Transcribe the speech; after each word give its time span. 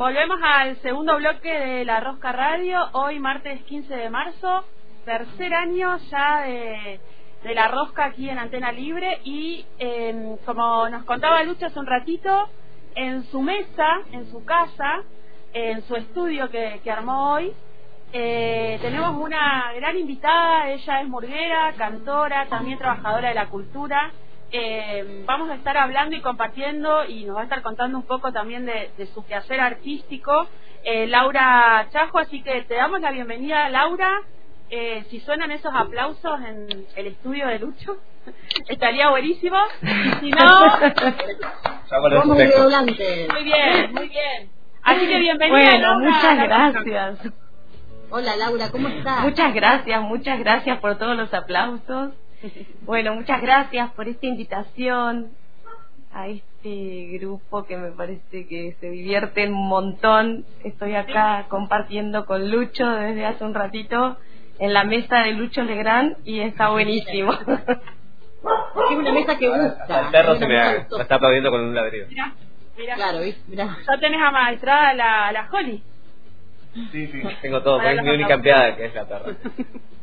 volvemos 0.00 0.40
al 0.42 0.80
segundo 0.80 1.14
bloque 1.18 1.50
de 1.50 1.84
La 1.84 2.00
Rosca 2.00 2.32
Radio, 2.32 2.88
hoy 2.92 3.18
martes 3.18 3.62
15 3.64 3.94
de 3.94 4.08
marzo, 4.08 4.64
tercer 5.04 5.52
año 5.52 5.94
ya 6.10 6.40
de, 6.40 7.00
La 7.54 7.68
Rosca 7.68 8.06
aquí 8.06 8.30
en 8.30 8.38
Antena 8.38 8.72
Libre. 8.72 9.20
Y 9.24 9.66
em, 9.78 10.38
como 10.46 10.88
nos 10.88 11.04
contaba 11.04 11.42
Lucha 11.42 11.66
hace 11.66 11.78
un 11.78 11.84
ratito, 11.84 12.48
en 12.94 13.24
su 13.24 13.42
mesa, 13.42 14.00
en 14.12 14.30
su 14.30 14.42
casa, 14.42 15.02
en 15.52 15.82
su 15.82 15.94
estudio 15.96 16.48
que, 16.48 16.80
armó 16.90 17.34
hoy, 17.34 17.52
eh, 18.14 18.78
tenemos 18.80 19.22
una 19.22 19.70
gran 19.74 19.98
invitada, 19.98 20.70
ella 20.70 21.02
es 21.02 21.08
murguera, 21.08 21.74
cantora, 21.76 22.46
también 22.46 22.78
trabajadora 22.78 23.28
de 23.28 23.34
la 23.34 23.50
cultura 23.50 24.12
eh, 24.52 25.22
vamos 25.26 25.50
a 25.50 25.54
estar 25.54 25.76
hablando 25.76 26.16
y 26.16 26.20
compartiendo 26.20 27.04
y 27.04 27.24
nos 27.24 27.36
va 27.36 27.42
a 27.42 27.44
estar 27.44 27.62
contando 27.62 27.98
un 27.98 28.04
poco 28.04 28.32
también 28.32 28.66
de, 28.66 28.90
su 29.14 29.24
quehacer 29.24 29.60
artístico 29.60 30.48
eh, 30.82 31.06
Laura 31.06 31.86
Chajo, 31.90 32.18
así 32.18 32.42
que 32.42 32.62
te 32.62 32.74
damos 32.74 33.00
la 33.00 33.10
bienvenida 33.10 33.68
Laura. 33.68 34.22
Eh, 34.70 35.04
si 35.10 35.18
suenan 35.20 35.50
esos 35.50 35.72
aplausos 35.74 36.40
en 36.40 36.86
el 36.94 37.06
estudio 37.08 37.48
de 37.48 37.58
Lucho, 37.58 37.96
estaría 38.68 39.10
buenísimo. 39.10 39.56
Y 39.82 40.20
si 40.20 40.30
no, 40.30 40.38
vamos 42.18 42.38
Muy 43.34 43.44
bien, 43.44 43.92
muy 43.92 44.08
bien. 44.08 44.50
Así 44.82 45.06
que 45.06 45.18
bienvenida. 45.18 45.70
Bueno, 45.70 45.98
muchas 45.98 46.38
gracias. 46.38 47.18
Hola 48.10 48.36
Laura, 48.36 48.70
¿cómo 48.70 48.88
estás? 48.88 49.20
Muchas 49.20 49.54
gracias, 49.54 50.02
muchas 50.02 50.38
gracias 50.38 50.78
por 50.78 50.98
todos 50.98 51.16
los 51.16 51.32
aplausos. 51.34 52.12
Bueno, 52.82 53.14
muchas 53.14 53.40
gracias 53.42 53.90
por 53.92 54.08
esta 54.08 54.26
invitación 54.26 55.30
a 56.12 56.28
este 56.28 57.18
grupo 57.18 57.64
que 57.64 57.76
me 57.76 57.90
parece 57.92 58.46
que 58.46 58.76
se 58.80 58.90
divierte 58.90 59.46
un 59.46 59.68
montón. 59.68 60.44
Estoy 60.64 60.94
acá 60.94 61.46
compartiendo 61.48 62.26
con 62.26 62.50
Lucho 62.50 62.86
desde 62.86 63.26
hace 63.26 63.44
un 63.44 63.54
ratito 63.54 64.16
en 64.58 64.74
la 64.74 64.84
mesa 64.84 65.20
de 65.20 65.32
Lucho 65.32 65.62
Legrand 65.62 66.16
y 66.24 66.40
está 66.40 66.70
buenísimo. 66.70 67.32
Es 67.32 68.96
una 68.96 69.12
mesa 69.12 69.36
que 69.36 69.48
gusta. 69.48 70.00
El 70.00 70.10
perro 70.10 70.36
se 70.36 70.46
me, 70.46 70.76
está 70.76 71.14
aplaudiendo 71.14 71.50
con 71.50 71.60
un 71.60 71.74
ladrillo. 71.74 72.06
Mira, 72.08 72.32
mira. 72.76 72.94
Claro, 72.94 73.18
mira. 73.48 73.76
Ya 73.86 74.00
tenés 74.00 74.20
amaestrada 74.20 74.94
la, 74.94 75.32
la 75.32 75.48
Holly. 75.52 75.82
Sí, 76.90 77.06
sí. 77.06 77.22
Tengo 77.42 77.62
todo. 77.62 77.80
Es 77.82 78.02
mi 78.02 78.10
única 78.10 78.34
empleada 78.34 78.76
que 78.76 78.86
es 78.86 78.94
la 78.94 79.04
perra. 79.06 79.34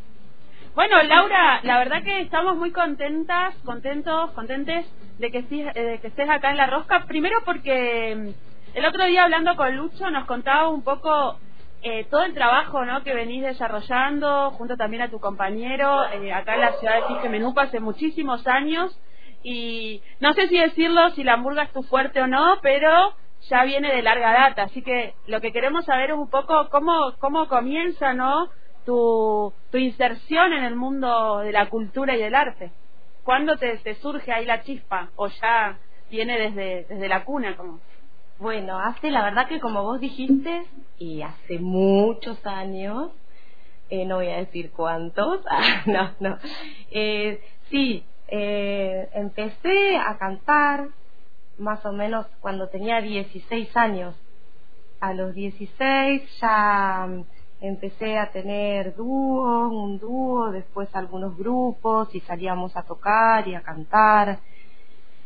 Bueno, 0.77 1.01
Laura, 1.01 1.59
la 1.63 1.79
verdad 1.79 2.03
que 2.03 2.21
estamos 2.21 2.55
muy 2.55 2.71
contentas, 2.71 3.55
contentos, 3.65 4.29
contentes 4.33 4.85
de 5.17 5.31
que, 5.31 5.39
estés, 5.39 5.73
de 5.73 5.97
que 5.99 6.07
estés 6.09 6.29
acá 6.29 6.51
en 6.51 6.57
La 6.57 6.67
Rosca. 6.67 7.05
Primero 7.07 7.37
porque 7.45 8.15
mm, 8.15 8.77
el 8.77 8.85
otro 8.85 9.05
día 9.05 9.23
hablando 9.23 9.55
con 9.55 9.75
Lucho 9.75 10.11
nos 10.11 10.25
contaba 10.25 10.69
un 10.69 10.83
poco 10.83 11.39
eh, 11.81 12.05
todo 12.11 12.21
el 12.25 12.35
trabajo 12.35 12.85
¿no? 12.85 13.01
que 13.01 13.15
venís 13.15 13.41
desarrollando 13.41 14.51
junto 14.51 14.77
también 14.77 15.01
a 15.01 15.09
tu 15.09 15.19
compañero 15.19 16.03
eh, 16.11 16.31
acá 16.31 16.53
en 16.53 16.61
la 16.61 16.73
ciudad 16.73 16.93
de 16.97 17.15
Fijemenupa 17.15 17.63
hace 17.63 17.79
muchísimos 17.79 18.45
años 18.45 18.95
y 19.41 20.03
no 20.19 20.33
sé 20.33 20.47
si 20.47 20.59
decirlo 20.59 21.09
si 21.15 21.23
la 21.23 21.37
murga 21.37 21.63
es 21.63 21.73
tu 21.73 21.81
fuerte 21.81 22.21
o 22.21 22.27
no, 22.27 22.59
pero 22.61 23.15
ya 23.49 23.63
viene 23.63 23.91
de 23.95 24.03
larga 24.03 24.31
data, 24.31 24.63
así 24.63 24.83
que 24.83 25.15
lo 25.25 25.41
que 25.41 25.51
queremos 25.51 25.85
saber 25.85 26.11
es 26.11 26.17
un 26.17 26.29
poco 26.29 26.69
cómo, 26.69 27.13
cómo 27.17 27.47
comienza, 27.47 28.13
¿no? 28.13 28.51
Tu, 28.87 29.53
tu 29.69 29.77
inserción 29.77 30.53
en 30.53 30.63
el 30.63 30.75
mundo 30.77 31.39
de 31.39 31.51
la 31.51 31.69
cultura 31.69 32.15
y 32.15 32.21
del 32.21 32.33
arte? 32.33 32.71
¿Cuándo 33.23 33.57
te, 33.57 33.77
te 33.79 33.95
surge 33.95 34.31
ahí 34.31 34.45
la 34.45 34.63
chispa 34.63 35.09
o 35.17 35.27
ya 35.27 35.77
viene 36.09 36.39
desde, 36.39 36.85
desde 36.85 37.09
la 37.09 37.25
cuna? 37.25 37.57
como 37.57 37.81
Bueno, 38.39 38.79
hace 38.79 39.11
la 39.11 39.23
verdad 39.23 39.49
que 39.49 39.59
como 39.59 39.83
vos 39.83 39.99
dijiste, 39.99 40.63
y 40.97 41.21
hace 41.21 41.59
muchos 41.59 42.43
años, 42.45 43.11
eh, 43.89 44.05
no 44.05 44.15
voy 44.15 44.29
a 44.29 44.37
decir 44.37 44.71
cuántos, 44.71 45.41
ah, 45.49 45.81
no, 45.85 46.11
no, 46.21 46.37
eh, 46.89 47.41
sí, 47.69 48.05
eh, 48.29 49.09
empecé 49.13 49.97
a 49.97 50.17
cantar 50.17 50.87
más 51.57 51.85
o 51.85 51.91
menos 51.91 52.25
cuando 52.39 52.69
tenía 52.69 53.01
16 53.01 53.75
años. 53.75 54.15
A 54.99 55.13
los 55.13 55.35
16 55.35 56.39
ya 56.39 57.07
empecé 57.61 58.17
a 58.17 58.31
tener 58.31 58.95
dúos, 58.95 59.71
un 59.71 59.99
dúo, 59.99 60.51
después 60.51 60.89
algunos 60.95 61.37
grupos 61.37 62.13
y 62.13 62.19
salíamos 62.21 62.75
a 62.77 62.83
tocar 62.83 63.47
y 63.47 63.55
a 63.55 63.61
cantar 63.61 64.39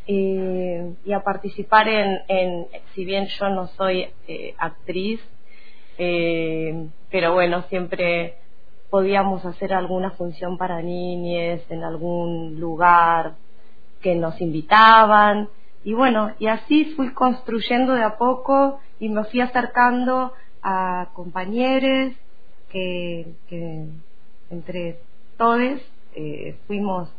eh, 0.08 0.94
y 1.06 1.14
a 1.14 1.24
participar 1.24 1.88
en, 1.88 2.20
en, 2.28 2.68
si 2.96 3.06
bien 3.06 3.28
yo 3.28 3.50
no 3.50 3.68
soy 3.68 4.08
eh, 4.28 4.56
actriz, 4.58 5.22
eh, 5.98 6.88
pero 7.10 7.34
bueno, 7.34 7.64
siempre 7.64 8.36
podíamos 8.90 9.46
hacer 9.46 9.74
alguna 9.74 10.12
función 10.12 10.58
para 10.58 10.82
niñes 10.82 11.62
en 11.70 11.84
algún 11.84 12.60
lugar 12.60 13.36
que 14.02 14.16
nos 14.16 14.40
invitaban 14.42 15.50
y 15.84 15.94
bueno, 15.94 16.32
y 16.40 16.48
así 16.48 16.94
fui 16.96 17.14
construyendo 17.14 17.94
de 17.94 18.04
a 18.04 18.18
poco 18.18 18.80
y 19.00 19.10
me 19.10 19.24
fui 19.26 19.42
acercando 19.42 20.34
a 20.64 21.10
compañeros 21.14 22.14
que, 22.70 23.34
entre 24.50 25.00
todos 25.38 25.82
eh, 26.16 26.58
fuimos 26.68 27.10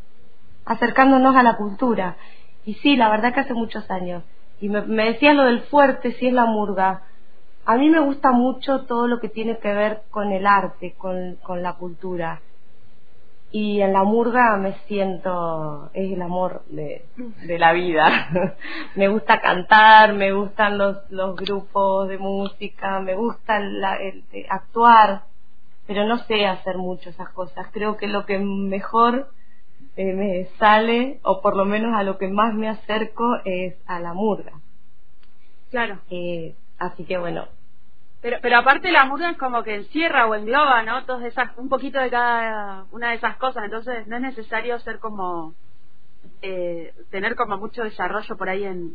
acercándonos 0.64 1.34
a 1.36 1.42
la 1.42 1.56
cultura. 1.56 2.16
Y 2.64 2.75
sí, 2.75 2.97
la 2.97 3.10
verdad 3.10 3.34
que 3.34 3.41
hace 3.41 3.54
muchos 3.54 3.91
años. 3.91 4.22
Y 4.60 4.69
me, 4.69 4.82
me 4.82 5.19
lo 5.34 5.44
del 5.44 5.62
fuerte, 5.62 6.12
si 6.12 6.28
es 6.28 6.32
la 6.32 6.47
murga. 6.47 7.03
A 7.64 7.76
mí 7.76 7.91
me 7.91 8.00
gusta 8.00 8.32
mucho 8.32 8.86
todo 8.86 9.08
lo 9.08 9.20
que 9.20 9.28
tiene 9.28 9.59
que 9.59 9.72
ver 9.72 10.03
con 10.10 10.32
el 10.32 10.47
arte, 10.47 10.94
con, 10.98 11.36
con 11.42 11.62
la 11.62 11.74
cultura 11.74 12.41
y 13.52 13.82
en 13.82 13.92
la 13.92 14.02
murga 14.02 14.56
me 14.56 14.72
siento, 14.86 15.90
es 15.92 16.10
el 16.10 16.22
amor 16.22 16.62
de, 16.70 17.04
de 17.46 17.58
la 17.58 17.74
vida. 17.74 18.56
me 18.96 19.08
gusta 19.08 19.40
cantar, 19.42 20.14
me 20.14 20.32
gustan 20.32 20.78
los, 20.78 20.98
los 21.10 21.36
grupos 21.36 22.08
de 22.08 22.16
música, 22.16 22.98
me 23.00 23.14
gusta 23.14 23.60
la, 23.60 23.96
el, 23.96 24.24
actuar, 24.48 25.24
pero 25.86 26.06
no 26.06 26.16
sé 26.24 26.46
hacer 26.46 26.78
mucho 26.78 27.10
esas 27.10 27.28
cosas. 27.28 27.66
Creo 27.72 27.98
que 27.98 28.08
lo 28.08 28.24
que 28.24 28.38
mejor 28.38 29.28
eh, 29.96 30.14
me 30.14 30.46
sale, 30.58 31.20
o 31.22 31.42
por 31.42 31.54
lo 31.54 31.66
menos 31.66 31.94
a 31.94 32.04
lo 32.04 32.16
que 32.16 32.28
más 32.28 32.54
me 32.54 32.70
acerco, 32.70 33.36
es 33.44 33.76
a 33.86 34.00
la 34.00 34.14
murga. 34.14 34.52
Claro. 35.70 35.98
Eh, 36.08 36.54
así 36.78 37.04
que 37.04 37.18
bueno, 37.18 37.48
pero, 38.22 38.38
pero 38.41 38.59
aparte 38.59 38.93
la 38.93 39.05
murga 39.05 39.31
es 39.31 39.37
como 39.37 39.65
que 39.65 39.75
encierra 39.75 40.28
o 40.28 40.34
engloba, 40.37 40.83
¿no? 40.84 41.05
Todas 41.05 41.25
esas, 41.25 41.50
un 41.59 41.69
poquito 41.69 41.99
de 41.99 42.09
cada 42.09 42.87
una 42.93 43.10
de 43.10 43.16
esas 43.16 43.37
cosas. 43.37 43.65
Entonces 43.65 44.06
no 44.06 44.16
es 44.16 44.22
necesario 44.22 44.78
ser 44.78 45.00
como, 45.00 45.55
eh, 46.41 46.94
tener 47.10 47.34
como 47.34 47.56
mucho 47.59 47.83
desarrollo 47.83 48.37
por 48.37 48.49
ahí 48.49 48.62
en, 48.62 48.94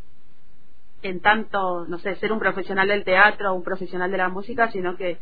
en 1.02 1.20
tanto, 1.20 1.86
no 1.88 2.00
sé, 2.00 2.16
ser 2.16 2.32
un 2.32 2.40
profesional 2.40 2.88
del 2.88 3.04
teatro 3.04 3.54
un 3.54 3.64
profesional 3.64 4.10
de 4.10 4.18
la 4.18 4.30
música, 4.30 4.72
sino 4.72 4.96
que 4.96 5.18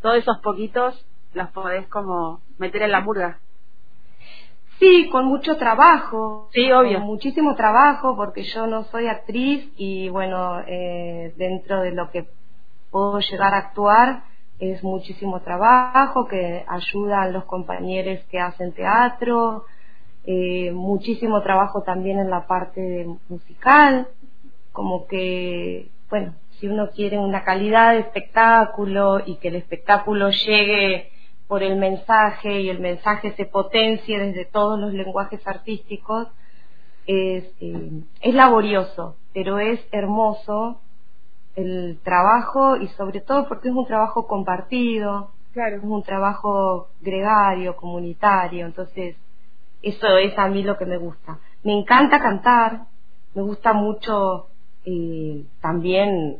todos 0.00 0.16
esos 0.16 0.38
poquitos 0.38 1.06
los 1.34 1.50
podés 1.50 1.86
como 1.88 2.40
meter 2.58 2.82
en 2.82 2.92
la 2.92 3.02
murga. 3.02 3.40
Sí, 4.78 5.10
con 5.12 5.26
mucho 5.26 5.58
trabajo. 5.58 6.48
Sí, 6.52 6.72
obvio. 6.72 6.98
Con 6.98 7.06
muchísimo 7.06 7.54
trabajo, 7.54 8.16
porque 8.16 8.42
yo 8.44 8.66
no 8.66 8.84
soy 8.84 9.08
actriz 9.08 9.70
y 9.76 10.08
bueno, 10.08 10.62
eh, 10.66 11.34
dentro 11.36 11.82
de 11.82 11.90
lo 11.92 12.10
que 12.10 12.26
puedo 12.90 13.20
llegar 13.20 13.54
a 13.54 13.58
actuar 13.58 14.30
es 14.60 14.84
muchísimo 14.84 15.40
trabajo 15.40 16.26
que 16.26 16.64
ayudan 16.68 17.32
los 17.32 17.44
compañeros 17.44 18.20
que 18.30 18.38
hacen 18.38 18.72
teatro, 18.72 19.64
eh, 20.24 20.70
muchísimo 20.72 21.42
trabajo 21.42 21.82
también 21.82 22.18
en 22.18 22.28
la 22.28 22.46
parte 22.46 23.06
musical, 23.28 24.08
como 24.72 25.06
que, 25.06 25.88
bueno, 26.10 26.34
si 26.58 26.68
uno 26.68 26.90
quiere 26.90 27.18
una 27.18 27.42
calidad 27.42 27.94
de 27.94 28.00
espectáculo 28.00 29.22
y 29.24 29.36
que 29.36 29.48
el 29.48 29.56
espectáculo 29.56 30.28
llegue 30.28 31.10
por 31.48 31.62
el 31.62 31.76
mensaje 31.76 32.60
y 32.60 32.68
el 32.68 32.80
mensaje 32.80 33.32
se 33.32 33.46
potencie 33.46 34.18
desde 34.18 34.44
todos 34.44 34.78
los 34.78 34.92
lenguajes 34.92 35.40
artísticos, 35.48 36.28
es, 37.06 37.44
eh, 37.60 38.02
es 38.20 38.34
laborioso, 38.34 39.16
pero 39.32 39.58
es 39.58 39.80
hermoso 39.90 40.80
el 41.56 41.98
trabajo 42.02 42.76
y 42.76 42.88
sobre 42.88 43.20
todo 43.20 43.48
porque 43.48 43.68
es 43.68 43.74
un 43.74 43.86
trabajo 43.86 44.26
compartido, 44.26 45.30
claro. 45.52 45.76
es 45.76 45.82
un 45.82 46.02
trabajo 46.02 46.88
gregario, 47.00 47.76
comunitario, 47.76 48.66
entonces 48.66 49.16
eso 49.82 50.16
es 50.18 50.36
a 50.38 50.48
mí 50.48 50.62
lo 50.62 50.76
que 50.76 50.86
me 50.86 50.98
gusta. 50.98 51.38
Me 51.62 51.78
encanta 51.78 52.20
cantar, 52.20 52.86
me 53.34 53.42
gusta 53.42 53.72
mucho 53.72 54.48
eh, 54.84 55.44
también 55.60 56.38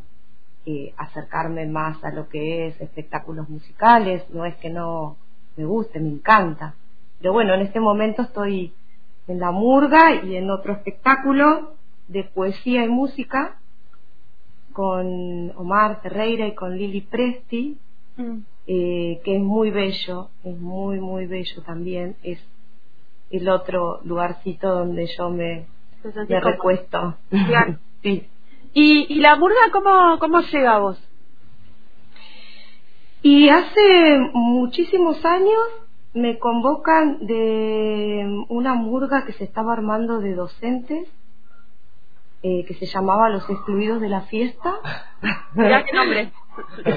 eh, 0.67 0.95
acercarme 0.97 1.67
más 1.67 2.03
a 2.05 2.11
lo 2.11 2.29
que 2.29 2.69
es 2.69 2.81
espectáculos 2.81 3.49
musicales, 3.49 4.25
no 4.31 4.45
es 4.45 4.57
que 4.57 4.71
no 4.71 5.17
me 5.57 5.65
guste, 5.65 6.01
me 6.01 6.11
encanta. 6.11 6.75
Pero 7.19 7.33
bueno, 7.33 7.55
en 7.55 7.63
este 7.63 7.81
momento 7.81 8.23
estoy 8.23 8.73
en 9.27 9.41
la 9.41 9.51
murga 9.51 10.15
y 10.25 10.37
en 10.37 10.51
otro 10.51 10.73
espectáculo 10.73 11.75
de 12.09 12.25
poesía 12.25 12.85
y 12.85 12.89
música 12.89 13.60
con 14.81 15.53
Omar 15.57 16.01
Ferreira 16.01 16.47
y 16.47 16.55
con 16.55 16.75
Lili 16.75 17.03
Presti, 17.03 17.77
mm. 18.17 18.39
eh, 18.67 19.21
que 19.23 19.37
es 19.37 19.43
muy 19.43 19.71
bello, 19.71 20.31
es 20.43 20.59
muy, 20.59 20.99
muy 21.01 21.27
bello 21.27 21.61
también. 21.67 22.17
Es 22.23 22.39
el 23.31 23.47
otro 23.51 24.01
lugarcito 24.05 24.71
donde 24.71 25.07
yo 25.19 25.29
me, 25.29 25.67
me 26.27 26.41
recuesto. 26.41 27.19
sí. 28.03 28.27
¿Y, 28.73 29.07
¿Y 29.13 29.21
la 29.21 29.37
murga 29.37 29.59
cómo, 29.71 30.19
cómo 30.19 30.41
llega 30.41 30.77
a 30.77 30.79
vos? 30.79 30.99
Y 33.21 33.51
hace 33.51 34.31
muchísimos 34.33 35.23
años 35.27 35.67
me 36.15 36.39
convocan 36.39 37.27
de 37.27 38.47
una 38.49 38.73
murga 38.73 39.27
que 39.27 39.35
se 39.35 39.45
estaba 39.45 39.75
armando 39.75 40.21
de 40.21 40.35
docentes 40.35 41.07
eh, 42.43 42.65
que 42.65 42.73
se 42.73 42.87
llamaba 42.87 43.29
Los 43.29 43.49
Excluidos 43.51 44.01
de 44.01 44.09
la 44.09 44.23
Fiesta. 44.23 44.79
Mira 45.55 45.85
qué 45.85 45.95
nombre. 45.95 46.33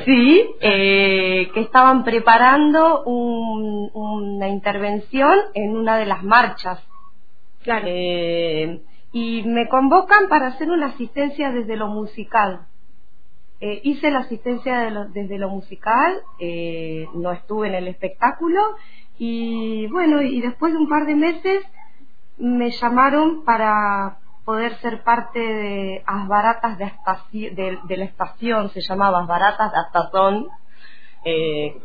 sí, 0.06 0.56
eh, 0.62 1.52
que 1.54 1.60
estaban 1.60 2.06
preparando 2.06 3.04
una 3.04 4.48
intervención 4.48 5.38
en 5.54 5.76
una 5.76 5.98
de 5.98 6.06
las 6.06 6.24
marchas. 6.24 6.82
Claro. 7.62 7.86
Eh, 7.90 8.84
y 9.12 9.44
me 9.44 9.68
convocan 9.68 10.30
para 10.30 10.48
hacer 10.48 10.70
una 10.70 10.88
asistencia 10.88 11.52
desde 11.52 11.76
lo 11.76 11.88
musical. 11.88 12.68
hice 13.60 14.12
la 14.12 14.20
asistencia 14.20 15.08
desde 15.14 15.38
lo 15.38 15.50
musical, 15.50 16.22
no 17.14 17.32
estuve 17.34 17.68
en 17.68 17.76
el 17.76 17.88
espectáculo 17.90 18.62
y 19.20 19.88
bueno, 19.88 20.22
y 20.22 20.40
después 20.40 20.72
de 20.72 20.80
un 20.80 20.90
par 20.90 21.06
de 21.06 21.16
meses 21.16 21.66
me 22.38 22.72
llamaron 22.72 23.44
para 23.44 24.20
poder 24.46 24.76
ser 24.80 25.04
parte 25.04 25.40
de 25.40 26.04
Asbaratas 26.06 26.78
de, 26.78 27.80
de, 27.84 27.98
la 27.98 28.06
estación, 28.06 28.70
se 28.70 28.82
llamaba 28.82 29.22
Asbaratas 29.22 29.72
de 29.72 29.80
Astazón, 29.80 30.48
eh, 31.24 31.76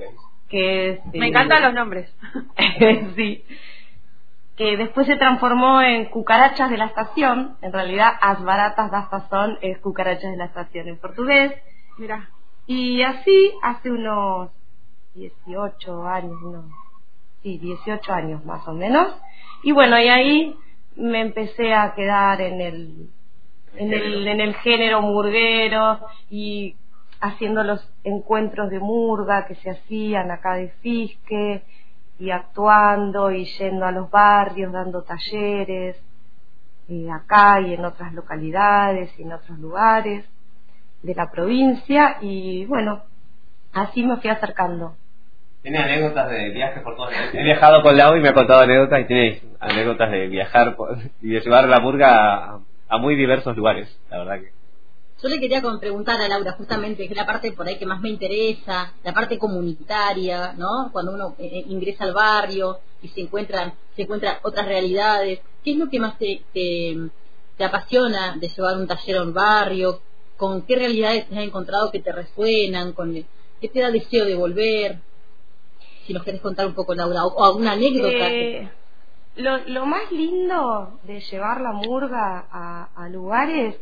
que 0.49 1.01
Me 1.13 1.29
encantan 1.29 1.63
los 1.63 1.75
nombres. 1.75 2.13
sí. 3.17 3.45
Que 4.57 4.77
después 4.77 5.07
se 5.07 5.17
transformó 5.17 5.81
en 5.83 6.07
Cucarachas 6.07 6.71
de 6.71 6.79
la 6.79 6.87
Estación, 6.87 7.57
en 7.63 7.73
realidad 7.73 8.15
Asbaratas 8.21 8.91
de 8.91 8.97
Astazón 8.97 9.59
es 9.61 9.79
Cucarachas 9.79 10.33
de 10.33 10.37
la 10.37 10.47
Estación 10.47 10.89
en 10.89 10.99
portugués. 10.99 11.53
Mira. 11.97 12.29
Y 12.67 13.03
así 13.03 13.53
hace 13.63 13.91
unos 13.91 14.51
18 15.15 16.07
años, 16.07 16.43
no, 16.43 16.65
sí, 17.43 17.59
18 17.59 18.13
años 18.13 18.45
más 18.45 18.67
o 18.67 18.73
menos. 18.73 19.15
Y 19.63 19.73
bueno, 19.73 19.99
y 19.99 20.09
ahí 20.09 20.57
me 20.99 21.21
empecé 21.21 21.75
a 21.75 21.95
quedar 21.95 22.41
en 22.41 22.61
el, 22.61 23.09
en 23.77 23.93
el, 23.93 24.27
en 24.27 24.41
el 24.41 24.55
género 24.57 25.01
murguero 25.01 26.01
y 26.29 26.75
haciendo 27.21 27.63
los 27.63 27.89
encuentros 28.05 28.71
de 28.71 28.81
murga 28.81 29.47
que 29.47 29.55
se 29.57 29.71
hacían 29.71 30.31
acá 30.31 30.55
de 30.55 30.69
Fisque 30.83 31.63
y 32.19 32.31
actuando 32.31 33.31
y 33.31 33.45
yendo 33.45 33.87
a 33.87 33.93
los 33.93 34.11
barrios, 34.11 34.73
dando 34.73 35.03
talleres 35.03 35.97
eh, 36.89 37.09
acá 37.11 37.61
y 37.61 37.75
en 37.75 37.85
otras 37.85 38.13
localidades 38.13 39.17
y 39.19 39.23
en 39.23 39.33
otros 39.33 39.59
lugares 39.59 40.25
de 41.03 41.15
la 41.15 41.31
provincia 41.31 42.19
y 42.21 42.67
bueno, 42.67 43.03
así 43.73 44.03
me 44.03 44.17
fui 44.17 44.31
acercando. 44.31 44.97
Tiene 45.63 45.79
anécdotas 45.79 46.31
de 46.31 46.51
viajes 46.51 46.83
por 46.83 46.97
todos 46.97 47.11
He 47.33 47.43
viajado 47.43 47.83
con 47.83 47.97
Lau 47.97 48.17
y 48.17 48.21
me 48.21 48.29
ha 48.29 48.35
contado 48.35 48.61
anécdotas 48.61 49.01
y 49.01 49.05
tiene 49.07 49.43
anécdotas 49.59 50.11
de 50.11 50.29
viajar 50.29 50.77
y 51.21 51.31
de 51.31 51.41
llevar 51.41 51.69
la 51.69 51.81
murga 51.81 52.61
a, 52.89 52.99
muy 52.99 53.17
diversos 53.17 53.57
lugares, 53.57 53.89
la 54.11 54.19
verdad 54.19 54.41
que. 54.41 54.53
Yo 55.21 55.29
le 55.29 55.41
quería 55.41 55.61
preguntar 55.81 56.21
a 56.21 56.29
Laura 56.29 56.53
justamente, 56.53 57.07
que 57.07 57.13
es 57.13 57.17
la 57.17 57.27
parte 57.27 57.51
por 57.51 57.67
ahí 57.67 57.77
que 57.77 57.87
más 57.87 58.01
me 58.01 58.09
interesa, 58.09 58.95
la 59.03 59.13
parte 59.13 59.37
comunitaria, 59.37 60.53
¿no? 60.57 60.91
Cuando 60.93 61.13
uno 61.13 61.35
eh, 61.41 61.51
eh, 61.53 61.65
ingresa 61.67 62.05
al 62.05 62.13
barrio 62.13 62.79
y 63.03 63.09
se 63.09 63.23
encuentran, 63.23 63.75
se 63.97 64.03
encuentran 64.03 64.37
otras 64.43 64.67
realidades. 64.67 65.41
¿Qué 65.65 65.73
es 65.73 65.77
lo 65.77 65.91
que 65.91 65.99
más 65.99 66.17
te, 66.19 66.43
te, 66.55 67.65
apasiona 67.65 68.37
de 68.37 68.49
llevar 68.49 68.77
un 68.77 68.87
taller 68.87 69.17
a 69.17 69.23
un 69.25 69.35
barrio? 69.35 70.01
¿Con 70.37 70.63
qué 70.63 70.77
realidades 70.77 71.29
te 71.29 71.37
has 71.37 71.45
encontrado 71.45 71.91
que 71.91 71.99
te 71.99 72.13
resuenan? 72.13 72.93
¿Con 72.93 73.13
qué 73.61 73.69
te 73.69 73.81
da 73.81 73.91
deseo 73.91 74.25
de 74.25 74.37
volver? 74.37 75.08
Si 76.09 76.15
nos 76.15 76.25
querés 76.25 76.41
contar 76.41 76.67
un 76.67 76.73
poco, 76.73 76.95
Laura, 76.95 77.27
o, 77.27 77.45
alguna 77.45 77.73
anécdota. 77.73 78.31
Eh, 78.31 78.71
lo, 79.37 79.85
más 79.85 80.11
lindo 80.11 80.99
de 81.05 81.21
llevar 81.21 81.61
la 81.61 81.73
murga 81.73 82.47
a, 82.51 83.09
lugares 83.11 83.77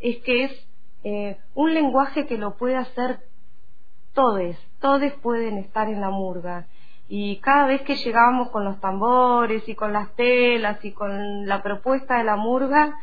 es 0.00 0.16
que 0.22 0.44
es 0.44 0.68
eh, 1.04 1.36
un 1.54 1.74
lenguaje 1.74 2.26
que 2.26 2.38
lo 2.38 2.56
puede 2.56 2.76
hacer 2.76 3.20
todos, 4.14 4.56
todos 4.80 5.12
pueden 5.20 5.58
estar 5.58 5.88
en 5.88 6.00
la 6.00 6.08
murga. 6.08 6.66
Y 7.10 7.36
cada 7.40 7.66
vez 7.66 7.82
que 7.82 7.96
llegamos 7.96 8.48
con 8.48 8.64
los 8.64 8.80
tambores 8.80 9.68
y 9.68 9.74
con 9.74 9.92
las 9.92 10.16
telas 10.16 10.82
y 10.82 10.92
con 10.92 11.46
la 11.46 11.62
propuesta 11.62 12.16
de 12.16 12.24
la 12.24 12.36
murga, 12.36 12.98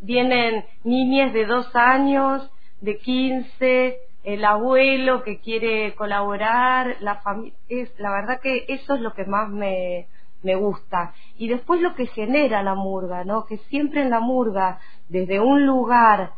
vienen 0.00 0.64
niñas 0.82 1.34
de 1.34 1.44
dos 1.44 1.76
años, 1.76 2.50
de 2.80 2.96
quince, 2.96 3.98
el 4.24 4.44
abuelo 4.44 5.22
que 5.22 5.38
quiere 5.38 5.94
colaborar, 5.94 6.96
la 7.00 7.16
familia, 7.16 7.54
es 7.68 7.92
la 7.98 8.10
verdad 8.10 8.40
que 8.40 8.64
eso 8.68 8.94
es 8.94 9.00
lo 9.00 9.12
que 9.12 9.26
más 9.26 9.50
me, 9.50 10.06
me 10.42 10.54
gusta. 10.54 11.12
Y 11.36 11.48
después 11.48 11.80
lo 11.80 11.94
que 11.94 12.06
genera 12.06 12.62
la 12.62 12.74
murga, 12.74 13.24
¿no? 13.24 13.44
Que 13.44 13.58
siempre 13.68 14.02
en 14.02 14.10
la 14.10 14.20
murga, 14.20 14.78
desde 15.08 15.40
un 15.40 15.66
lugar 15.66 16.32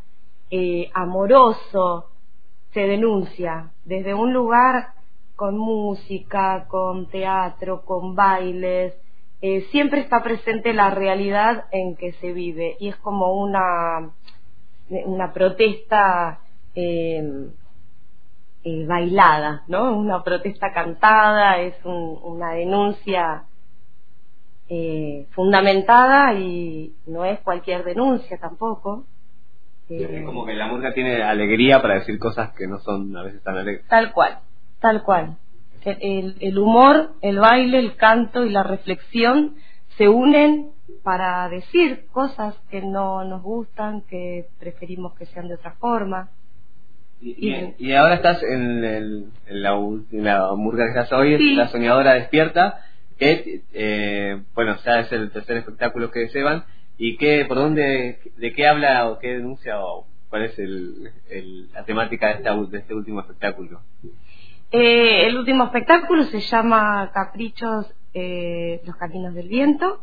eh, 0.50 0.90
amoroso, 0.94 2.10
se 2.72 2.80
denuncia, 2.80 3.70
desde 3.84 4.14
un 4.14 4.32
lugar 4.32 4.94
con 5.36 5.56
música, 5.56 6.66
con 6.68 7.08
teatro, 7.08 7.84
con 7.84 8.14
bailes, 8.14 8.94
eh, 9.42 9.62
siempre 9.70 10.00
está 10.00 10.22
presente 10.22 10.72
la 10.72 10.90
realidad 10.90 11.66
en 11.70 11.94
que 11.94 12.12
se 12.14 12.32
vive 12.32 12.76
y 12.80 12.88
es 12.88 12.96
como 12.96 13.34
una, 13.34 14.10
una 14.88 15.32
protesta 15.32 16.40
eh, 16.74 17.48
eh, 18.68 18.84
bailada, 18.84 19.62
¿no? 19.68 19.96
Una 19.96 20.24
protesta 20.24 20.72
cantada, 20.72 21.60
es 21.60 21.76
una 21.84 22.50
denuncia 22.50 23.44
eh, 24.68 25.28
fundamentada 25.30 26.34
y 26.34 26.92
no 27.06 27.24
es 27.24 27.38
cualquier 27.42 27.84
denuncia 27.84 28.38
tampoco. 28.38 29.04
es 29.88 30.24
como 30.24 30.44
que 30.44 30.54
la 30.54 30.66
música 30.66 30.92
tiene 30.94 31.22
alegría 31.22 31.80
para 31.80 32.00
decir 32.00 32.18
cosas 32.18 32.54
que 32.54 32.66
no 32.66 32.80
son 32.80 33.16
a 33.16 33.22
veces 33.22 33.40
tan 33.44 33.56
alegres. 33.56 33.86
Tal 33.86 34.12
cual, 34.12 34.40
tal 34.80 35.04
cual. 35.04 35.36
El, 35.84 36.34
el 36.40 36.58
humor, 36.58 37.12
el 37.20 37.38
baile, 37.38 37.78
el 37.78 37.94
canto 37.94 38.44
y 38.44 38.50
la 38.50 38.64
reflexión 38.64 39.54
se 39.96 40.08
unen 40.08 40.72
para 41.04 41.48
decir 41.48 42.08
cosas 42.10 42.56
que 42.68 42.82
no 42.82 43.22
nos 43.22 43.44
gustan, 43.44 44.00
que 44.08 44.48
preferimos 44.58 45.14
que 45.14 45.26
sean 45.26 45.46
de 45.46 45.54
otra 45.54 45.76
forma. 45.78 46.30
Y, 47.20 47.92
ahora 47.92 48.14
estás 48.14 48.42
en, 48.42 48.84
el, 48.84 49.26
en, 49.46 49.62
la, 49.62 50.54
murga 50.54 50.84
que 50.84 50.90
estás 50.90 51.12
hoy, 51.12 51.54
La 51.54 51.68
Soñadora 51.68 52.14
Despierta, 52.14 52.80
que, 53.18 53.62
eh, 53.72 54.42
bueno, 54.54 54.76
ya 54.84 55.00
es 55.00 55.12
el 55.12 55.30
tercer 55.30 55.56
espectáculo 55.58 56.10
que 56.10 56.28
se 56.28 56.42
van. 56.42 56.64
¿Y 56.98 57.16
qué, 57.16 57.44
por 57.46 57.56
dónde, 57.56 58.18
de 58.36 58.52
qué 58.52 58.66
habla 58.66 59.08
o 59.08 59.18
qué 59.18 59.34
denuncia 59.34 59.80
o 59.80 60.06
cuál 60.28 60.44
es 60.44 60.58
el, 60.58 61.10
la 61.72 61.84
temática 61.84 62.28
de, 62.28 62.34
esta, 62.34 62.54
de 62.54 62.78
este 62.78 62.94
último 62.94 63.20
espectáculo? 63.20 63.80
Eh, 64.70 65.26
el 65.26 65.36
último 65.38 65.64
espectáculo 65.64 66.24
se 66.24 66.40
llama 66.40 67.10
Caprichos, 67.14 67.92
eh, 68.12 68.82
los 68.84 68.96
caminos 68.96 69.34
del 69.34 69.48
viento. 69.48 70.02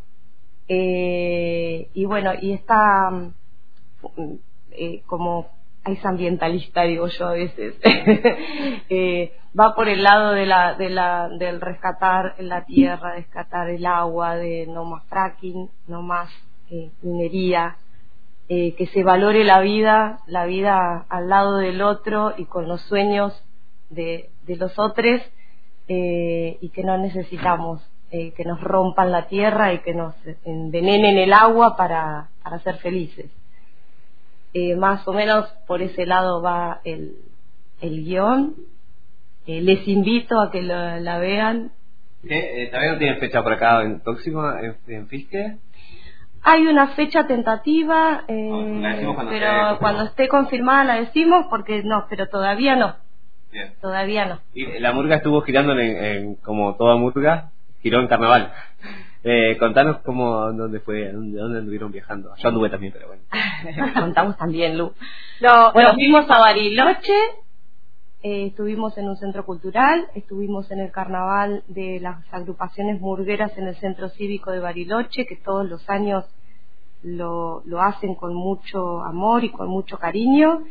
y 0.67 2.05
bueno, 2.05 2.31
y 2.41 2.53
está 2.53 3.09
mm, 3.11 4.35
como 5.05 5.62
es 5.85 6.05
ambientalista, 6.05 6.83
digo 6.83 7.07
yo 7.07 7.27
a 7.27 7.33
veces, 7.33 7.75
eh, 8.89 9.33
va 9.59 9.75
por 9.75 9.89
el 9.89 10.03
lado 10.03 10.31
de 10.31 10.45
la, 10.45 10.75
de 10.75 10.89
la, 10.89 11.29
del 11.29 11.59
rescatar 11.59 12.35
la 12.39 12.65
tierra, 12.65 13.15
rescatar 13.15 13.69
el 13.69 13.85
agua, 13.85 14.35
de 14.35 14.65
no 14.67 14.85
más 14.85 15.03
fracking, 15.05 15.69
no 15.87 16.01
más 16.01 16.29
eh, 16.69 16.89
minería, 17.01 17.77
eh, 18.47 18.75
que 18.75 18.87
se 18.87 19.03
valore 19.03 19.43
la 19.43 19.59
vida, 19.59 20.19
la 20.27 20.45
vida 20.45 21.05
al 21.09 21.29
lado 21.29 21.57
del 21.57 21.81
otro 21.81 22.33
y 22.37 22.45
con 22.45 22.67
los 22.67 22.81
sueños 22.83 23.33
de, 23.89 24.29
de 24.45 24.55
los 24.55 24.77
otros 24.79 25.21
y 25.85 26.69
que 26.69 26.83
no 26.83 26.97
necesitamos 26.97 27.81
que 28.09 28.45
nos 28.45 28.61
rompan 28.61 29.11
la 29.11 29.27
tierra 29.27 29.73
y 29.73 29.79
que 29.79 29.93
nos 29.93 30.15
envenenen 30.45 31.17
el 31.17 31.33
agua 31.33 31.75
para, 31.75 32.29
para 32.41 32.59
ser 32.59 32.77
felices. 32.77 33.29
Eh, 34.53 34.75
más 34.75 35.07
o 35.07 35.13
menos 35.13 35.47
por 35.67 35.81
ese 35.81 36.05
lado 36.05 36.41
va 36.41 36.81
el, 36.83 37.15
el 37.81 38.03
guion. 38.03 38.55
Eh, 39.45 39.61
les 39.61 39.87
invito 39.87 40.39
a 40.39 40.51
que 40.51 40.61
la 40.61 41.17
vean. 41.19 41.71
Eh, 42.27 42.69
¿También 42.71 42.93
no 42.93 42.99
tiene 42.99 43.15
fecha 43.17 43.43
por 43.43 43.53
acá 43.53 43.81
en 43.81 43.99
próximo, 43.99 44.43
en, 44.87 45.07
Fisque? 45.07 45.57
hay 46.45 46.67
una 46.67 46.87
fecha 46.89 47.25
tentativa, 47.25 48.23
eh, 48.27 48.81
pero 49.29 49.77
cuando 49.79 50.03
esté 50.03 50.27
confirmada 50.27 50.83
la 50.83 50.95
decimos 50.95 51.45
porque 51.49 51.83
no, 51.83 52.05
pero 52.09 52.27
todavía 52.27 52.75
no. 52.75 52.95
Todavía 53.81 54.25
no. 54.25 54.39
Y 54.53 54.65
la 54.79 54.93
murga 54.93 55.17
estuvo 55.17 55.41
girando 55.41 55.77
en, 55.77 56.35
como 56.35 56.75
toda 56.75 56.95
murga, 56.95 57.51
giró 57.81 57.99
en 57.99 58.07
carnaval. 58.07 58.51
Eh, 59.23 59.57
contanos 59.57 59.99
cómo, 59.99 60.51
dónde 60.51 60.79
fue, 60.81 61.11
dónde, 61.11 61.37
dónde 61.39 61.59
anduvieron 61.59 61.91
viajando. 61.91 62.33
Yo 62.37 62.49
anduve 62.49 62.69
también, 62.69 62.91
pero 62.91 63.07
bueno. 63.07 63.23
Contamos 63.93 64.37
también, 64.37 64.77
Lu. 64.77 64.93
bueno, 65.73 65.93
fuimos 65.93 66.29
a 66.29 66.39
Bariloche, 66.39 67.13
eh, 68.21 68.47
estuvimos 68.47 68.97
en 68.97 69.07
un 69.07 69.15
centro 69.15 69.45
cultural, 69.45 70.07
estuvimos 70.13 70.69
en 70.71 70.79
el 70.79 70.91
carnaval 70.91 71.63
de 71.67 71.99
las 72.01 72.21
agrupaciones 72.33 72.99
murgueras 72.99 73.57
en 73.57 73.67
el 73.67 73.75
centro 73.77 74.09
cívico 74.09 74.51
de 74.51 74.59
Bariloche, 74.59 75.25
que 75.25 75.37
todos 75.37 75.69
los 75.69 75.89
años 75.89 76.25
lo, 77.01 77.61
lo 77.65 77.81
hacen 77.81 78.15
con 78.15 78.33
mucho 78.33 79.01
amor 79.03 79.43
y 79.43 79.51
con 79.51 79.69
mucho 79.69 79.97
cariño 79.97 80.63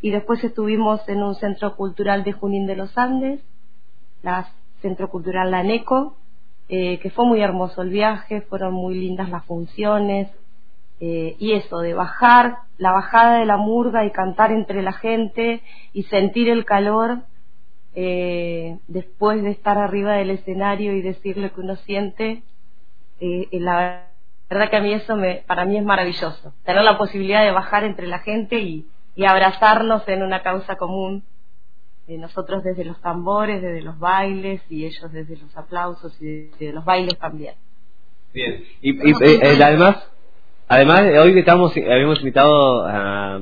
y 0.00 0.10
después 0.10 0.42
estuvimos 0.44 1.06
en 1.08 1.22
un 1.22 1.34
centro 1.34 1.74
cultural 1.76 2.24
de 2.24 2.32
Junín 2.32 2.66
de 2.66 2.76
los 2.76 2.96
Andes, 2.96 3.40
la 4.22 4.48
Centro 4.80 5.08
Cultural 5.10 5.50
Laneco, 5.50 6.16
eh, 6.68 6.98
que 6.98 7.10
fue 7.10 7.24
muy 7.24 7.40
hermoso 7.40 7.80
el 7.80 7.88
viaje, 7.88 8.42
fueron 8.42 8.74
muy 8.74 8.94
lindas 8.94 9.30
las 9.30 9.44
funciones, 9.46 10.28
eh, 11.00 11.36
y 11.38 11.52
eso, 11.52 11.78
de 11.78 11.94
bajar, 11.94 12.58
la 12.76 12.92
bajada 12.92 13.38
de 13.38 13.46
la 13.46 13.56
murga 13.56 14.04
y 14.04 14.10
cantar 14.10 14.52
entre 14.52 14.82
la 14.82 14.92
gente 14.92 15.62
y 15.92 16.02
sentir 16.04 16.48
el 16.48 16.64
calor 16.64 17.20
eh, 17.94 18.78
después 18.86 19.42
de 19.42 19.50
estar 19.50 19.78
arriba 19.78 20.14
del 20.14 20.30
escenario 20.30 20.92
y 20.92 21.02
decir 21.02 21.38
lo 21.38 21.52
que 21.52 21.60
uno 21.60 21.76
siente, 21.76 22.42
la 23.20 24.04
verdad 24.50 24.70
que 24.70 24.76
a 24.76 24.80
mí 24.80 24.92
eso 24.92 25.16
me, 25.16 25.42
para 25.46 25.64
mí 25.64 25.76
es 25.76 25.84
maravilloso, 25.84 26.52
tener 26.64 26.84
la 26.84 26.98
posibilidad 26.98 27.44
de 27.44 27.52
bajar 27.52 27.84
entre 27.84 28.06
la 28.06 28.18
gente 28.18 28.58
y 28.60 28.86
abrazarnos 29.26 30.06
en 30.06 30.22
una 30.22 30.42
causa 30.42 30.76
común, 30.76 31.24
eh, 32.08 32.16
nosotros 32.16 32.64
desde 32.64 32.86
los 32.86 32.98
tambores, 33.02 33.60
desde 33.60 33.82
los 33.82 33.98
bailes 33.98 34.62
y 34.70 34.86
ellos 34.86 35.12
desde 35.12 35.36
los 35.36 35.54
aplausos 35.54 36.16
y 36.22 36.48
desde 36.58 36.72
los 36.72 36.82
bailes 36.82 37.18
también. 37.18 37.54
Bien, 38.32 38.64
y, 38.80 38.98
eh, 38.98 39.58
además, 39.62 40.10
además 40.68 41.02
hoy 41.22 41.38
estamos, 41.38 41.76
habíamos 41.76 42.18
invitado 42.20 42.86
a, 42.86 43.38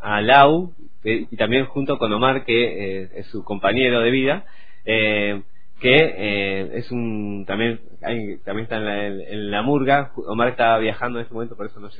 a 0.00 0.20
Lau 0.22 0.72
y 1.04 1.36
también 1.36 1.66
junto 1.66 1.98
con 1.98 2.10
Omar, 2.10 2.46
que 2.46 3.02
eh, 3.02 3.10
es 3.16 3.26
su 3.26 3.44
compañero 3.44 4.00
de 4.00 4.10
vida, 4.10 4.46
que 4.84 6.70
es 6.72 6.90
un 6.90 7.44
también 7.46 7.80
también 8.00 8.62
está 8.62 8.76
en 8.76 8.84
la, 8.86 9.06
en 9.06 9.50
la, 9.50 9.60
murga. 9.60 10.12
Omar 10.26 10.48
está 10.48 10.78
viajando 10.78 11.18
en 11.18 11.24
este 11.24 11.34
momento, 11.34 11.54
por 11.54 11.66
eso 11.66 11.80
no 11.80 11.90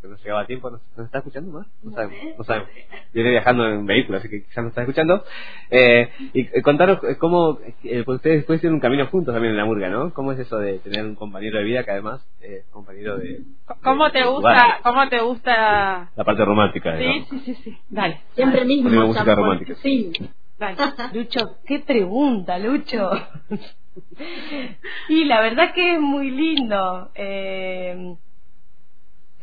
sé 0.00 0.08
no 0.08 0.16
llegaba 0.16 0.40
a 0.42 0.46
tiempo, 0.46 0.70
¿nos, 0.70 0.80
está 0.98 1.18
escuchando 1.18 1.50
más? 1.52 1.66
No, 1.82 1.92
sabemos, 1.92 2.16
no 2.38 2.44
sabemos. 2.44 2.68
Viene 3.12 3.30
viajando 3.30 3.66
en 3.66 3.86
vehículo, 3.86 4.18
así 4.18 4.28
que 4.28 4.44
quizás 4.44 4.62
no 4.62 4.68
está 4.68 4.82
escuchando. 4.82 5.24
Eh, 5.70 6.10
y 6.32 6.40
eh, 6.40 6.62
contaros 6.62 7.02
eh, 7.04 7.16
cómo, 7.18 7.58
eh, 7.82 8.02
pues 8.04 8.16
ustedes 8.16 8.38
después 8.38 8.60
tienen 8.60 8.74
un 8.74 8.80
camino 8.80 9.06
juntos 9.06 9.34
también 9.34 9.52
en 9.52 9.58
la 9.58 9.64
murga, 9.64 9.88
¿no? 9.88 10.12
¿Cómo 10.12 10.32
es 10.32 10.38
eso 10.38 10.58
de 10.58 10.78
tener 10.80 11.04
un 11.04 11.14
compañero 11.14 11.58
de 11.58 11.64
vida 11.64 11.84
que 11.84 11.90
además 11.90 12.26
es 12.40 12.64
compañero 12.66 13.16
de... 13.18 13.42
¿Cómo 13.82 14.10
te 14.10 14.24
gusta, 14.24 14.80
cómo 14.82 15.08
te 15.08 15.20
gusta... 15.20 16.10
La 16.14 16.24
parte 16.24 16.44
romántica, 16.44 16.96
Sí, 16.96 17.26
sí, 17.30 17.38
sí, 17.40 17.54
sí. 17.54 17.78
Dale. 17.88 18.20
Siempre 18.34 18.64
mismo. 18.64 18.90
música 18.90 19.34
romántica. 19.34 19.74
Sí. 19.76 20.12
Dale. 20.58 20.76
Lucho, 21.12 21.58
qué 21.66 21.80
pregunta, 21.80 22.58
Lucho. 22.58 23.10
y 25.08 25.24
la 25.24 25.40
verdad 25.40 25.72
que 25.74 25.94
es 25.94 26.00
muy 26.00 26.30
lindo. 26.30 27.10
Eh, 27.14 28.16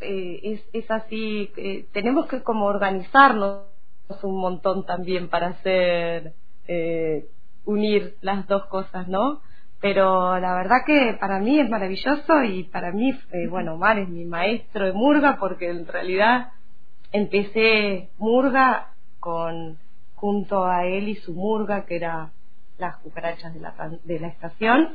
eh, 0.04 0.40
es, 0.44 0.64
es 0.74 0.90
así, 0.92 1.52
eh, 1.58 1.86
tenemos 1.94 2.28
que 2.28 2.44
como 2.44 2.66
organizarnos 2.66 3.66
un 4.22 4.38
montón 4.38 4.86
también 4.86 5.30
para 5.30 5.48
hacer, 5.48 6.34
eh, 6.68 7.26
unir 7.66 8.16
las 8.22 8.48
dos 8.48 8.66
cosas, 8.66 9.08
¿no? 9.08 9.42
Pero 9.80 10.40
la 10.40 10.56
verdad 10.56 10.78
que 10.86 11.18
para 11.20 11.40
mí 11.40 11.60
es 11.60 11.70
maravilloso 11.70 12.44
y 12.44 12.64
para 12.66 12.92
mí, 12.92 13.14
bueno, 13.50 13.74
Omar 13.74 14.00
es 14.00 14.08
mi 14.08 14.24
maestro 14.24 14.86
de 14.86 14.94
Murga 14.94 15.38
porque 15.40 15.70
en 15.70 15.86
realidad 15.86 16.52
empecé 17.12 18.10
Murga 18.18 18.94
con, 19.20 19.78
junto 20.16 20.66
a 20.66 20.86
él 20.86 21.10
y 21.10 21.16
su 21.16 21.34
Murga, 21.34 21.86
que 21.86 21.98
era 21.98 22.32
las 22.78 22.98
cucarachas 22.98 23.54
de 23.54 23.60
la, 23.60 23.74
de 24.04 24.20
la 24.20 24.28
estación, 24.28 24.90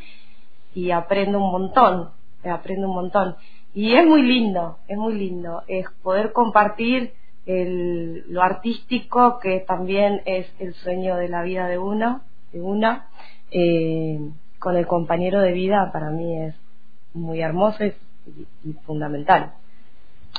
y 0.75 0.91
aprendo 0.91 1.39
un 1.39 1.51
montón, 1.51 2.11
aprendo 2.45 2.89
un 2.89 2.95
montón. 2.95 3.37
Y 3.75 3.95
es 3.95 4.07
muy 4.07 4.23
lindo, 4.23 4.79
es 4.89 4.97
muy 4.97 5.15
lindo, 5.15 5.63
es 5.69 5.87
poder 6.03 6.33
compartir 6.33 7.13
el, 7.47 8.25
lo 8.29 8.43
artístico 8.43 9.39
que 9.41 9.61
también 9.61 10.23
es 10.27 10.47
el 10.59 10.75
sueño 10.75 11.17
de 11.17 11.29
la 11.29 11.43
vida 11.43 11.67
de 11.69 11.79
uno, 11.79 12.23
de 12.53 12.61
una, 12.61 13.09
eh, 13.51 14.19
con 14.59 14.77
el 14.77 14.87
compañero 14.87 15.41
de 15.41 15.53
vida 15.53 15.91
para 15.93 16.11
mí 16.11 16.43
es 16.43 16.55
muy 17.15 17.41
hermoso 17.41 17.85
y, 17.85 17.95
fundamental. 18.85 19.55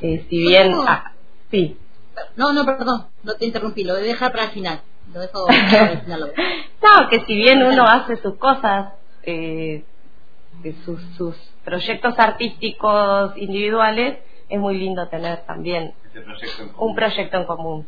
Eh, 0.01 0.25
si 0.29 0.37
bien, 0.37 0.71
ah, 0.87 1.13
sí. 1.49 1.77
No, 2.35 2.53
no, 2.53 2.65
perdón, 2.65 3.05
no 3.23 3.33
te 3.35 3.45
interrumpí, 3.45 3.83
lo 3.83 3.93
voy 3.93 4.03
a 4.03 4.05
dejar 4.05 4.31
para 4.31 4.45
el 4.45 4.51
final. 4.51 4.81
Lo 5.13 5.19
dejo 5.21 5.47
para 5.47 5.91
el 5.93 6.01
final. 6.01 6.19
no, 6.83 7.09
que 7.09 7.21
si 7.25 7.35
bien 7.35 7.63
uno 7.63 7.83
hace 7.85 8.17
sus 8.17 8.35
cosas, 8.35 8.93
eh, 9.23 9.83
sus, 10.85 11.01
sus 11.17 11.35
proyectos 11.63 12.17
artísticos 12.17 13.37
individuales, 13.37 14.19
es 14.49 14.59
muy 14.59 14.77
lindo 14.77 15.07
tener 15.07 15.45
también 15.45 15.93
un 16.77 16.95
proyecto 16.95 17.37
en 17.37 17.45
común. 17.45 17.87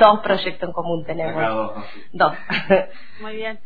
Dos 0.00 0.20
proyectos 0.20 0.68
en 0.68 0.72
común 0.72 1.04
tenemos. 1.04 1.72
Dos. 2.12 2.32
Muy 3.20 3.36
bien. 3.36 3.60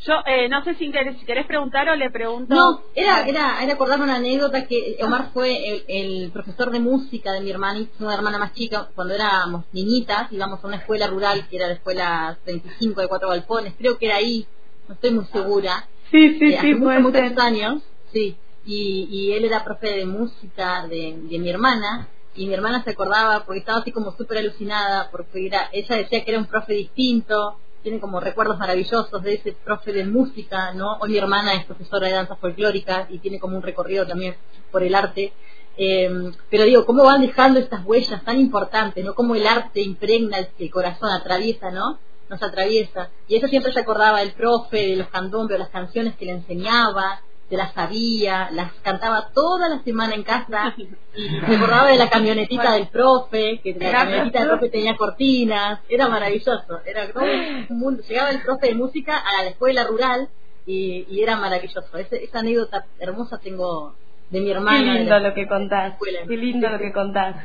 Yo 0.00 0.14
eh, 0.26 0.48
no 0.48 0.62
sé 0.62 0.74
si 0.76 0.92
querés, 0.92 1.18
si 1.18 1.26
querés 1.26 1.44
preguntar 1.46 1.88
o 1.88 1.96
le 1.96 2.08
pregunto. 2.10 2.54
No, 2.54 2.82
era, 2.94 3.26
era, 3.26 3.64
era 3.64 3.72
acordarme 3.72 4.04
una 4.04 4.16
anécdota 4.16 4.64
que 4.64 4.96
Omar 5.02 5.30
fue 5.32 5.82
el, 5.88 6.30
profesor 6.30 6.70
de 6.70 6.78
música 6.78 7.32
de 7.32 7.40
mi 7.40 7.50
hermana, 7.50 7.84
una 7.98 8.14
hermana 8.14 8.38
más 8.38 8.52
chica, 8.52 8.90
cuando 8.94 9.14
éramos 9.14 9.64
niñitas, 9.72 10.30
íbamos 10.30 10.62
a 10.62 10.66
una 10.68 10.76
escuela 10.76 11.08
rural 11.08 11.48
que 11.48 11.56
era 11.56 11.66
la 11.66 11.72
escuela 11.72 12.38
35 12.44 13.00
de 13.00 13.08
Cuatro 13.08 13.28
Galpones, 13.30 13.74
creo 13.76 13.98
que 13.98 14.06
era 14.06 14.16
ahí, 14.16 14.46
no 14.86 14.94
estoy 14.94 15.10
muy 15.10 15.24
segura. 15.24 15.88
Sí, 16.10 16.38
sí, 16.38 16.54
eh, 16.54 16.58
sí, 16.60 16.74
muchos 16.74 17.38
años, 17.38 17.82
sí 18.12 18.36
y, 18.68 19.08
y 19.10 19.32
él 19.32 19.46
era 19.46 19.64
profe 19.64 19.88
de 19.88 20.04
música 20.04 20.86
de, 20.86 21.16
de 21.22 21.38
mi 21.38 21.48
hermana 21.48 22.06
y 22.34 22.46
mi 22.46 22.52
hermana 22.52 22.84
se 22.84 22.90
acordaba 22.90 23.44
porque 23.46 23.60
estaba 23.60 23.78
así 23.78 23.92
como 23.92 24.12
súper 24.12 24.38
alucinada 24.38 25.08
porque 25.10 25.46
era, 25.46 25.70
ella 25.72 25.96
decía 25.96 26.22
que 26.22 26.30
era 26.30 26.38
un 26.38 26.46
profe 26.46 26.74
distinto 26.74 27.56
tiene 27.82 27.98
como 27.98 28.20
recuerdos 28.20 28.58
maravillosos 28.58 29.22
de 29.22 29.34
ese 29.34 29.52
profe 29.52 29.92
de 29.92 30.04
música, 30.04 30.74
¿no? 30.74 30.98
Hoy 31.00 31.12
mi 31.12 31.18
hermana 31.18 31.54
es 31.54 31.64
profesora 31.64 32.08
de 32.08 32.12
danza 32.12 32.36
folclórica 32.36 33.06
y 33.08 33.18
tiene 33.20 33.38
como 33.38 33.56
un 33.56 33.62
recorrido 33.62 34.04
también 34.04 34.34
por 34.72 34.82
el 34.82 34.94
arte. 34.96 35.32
Eh, 35.76 36.32
pero 36.50 36.64
digo, 36.64 36.84
¿cómo 36.84 37.04
van 37.04 37.20
dejando 37.22 37.60
estas 37.60 37.86
huellas 37.86 38.24
tan 38.24 38.40
importantes, 38.40 39.02
¿no? 39.04 39.14
Cómo 39.14 39.36
el 39.36 39.46
arte 39.46 39.80
impregna 39.80 40.38
el, 40.58 40.70
corazón, 40.70 41.10
atraviesa, 41.10 41.70
¿no? 41.70 42.00
Nos 42.28 42.42
atraviesa. 42.42 43.10
Y 43.26 43.36
eso 43.36 43.48
siempre 43.48 43.72
se 43.72 43.80
acordaba 43.80 44.20
del 44.20 44.32
profe, 44.32 44.88
de 44.88 44.96
los 44.96 45.08
candombres, 45.08 45.58
las 45.58 45.70
canciones 45.70 46.16
que 46.16 46.26
le 46.26 46.32
enseñaba, 46.32 47.20
se 47.48 47.56
las 47.56 47.72
sabía, 47.72 48.50
las 48.52 48.72
cantaba 48.82 49.30
toda 49.32 49.68
la 49.68 49.82
semana 49.82 50.14
en 50.14 50.22
casa 50.22 50.74
y 50.76 50.88
me 51.48 51.56
acordaba 51.56 51.88
de 51.88 51.96
la 51.96 52.10
camionetita 52.10 52.72
del 52.72 52.88
profe, 52.88 53.60
que 53.62 53.74
la 53.74 53.90
camionetita 53.90 54.40
del 54.40 54.48
profe 54.48 54.68
tenía 54.68 54.96
cortinas, 54.96 55.80
era 55.88 56.08
maravilloso, 56.08 56.80
era 56.84 57.10
como 57.10 57.26
un 57.70 57.78
mundo. 57.78 58.02
llegaba 58.06 58.30
el 58.30 58.42
profe 58.42 58.68
de 58.68 58.74
música 58.74 59.16
a 59.16 59.42
la 59.42 59.48
escuela 59.50 59.84
rural 59.84 60.28
y, 60.66 61.06
y 61.08 61.22
era 61.22 61.36
maravilloso. 61.36 61.96
esa 61.96 62.38
anécdota 62.38 62.84
hermosa 62.98 63.38
tengo 63.38 63.94
de 64.30 64.40
mi 64.40 64.50
hermana. 64.50 64.92
Qué 64.92 64.98
lindo 64.98 65.18
lo 65.18 65.34
que 65.34 65.48
contás, 65.48 65.94
qué 66.28 66.36
lindo 66.36 66.68
lo 66.68 66.78
que 66.78 66.92
contás, 66.92 67.36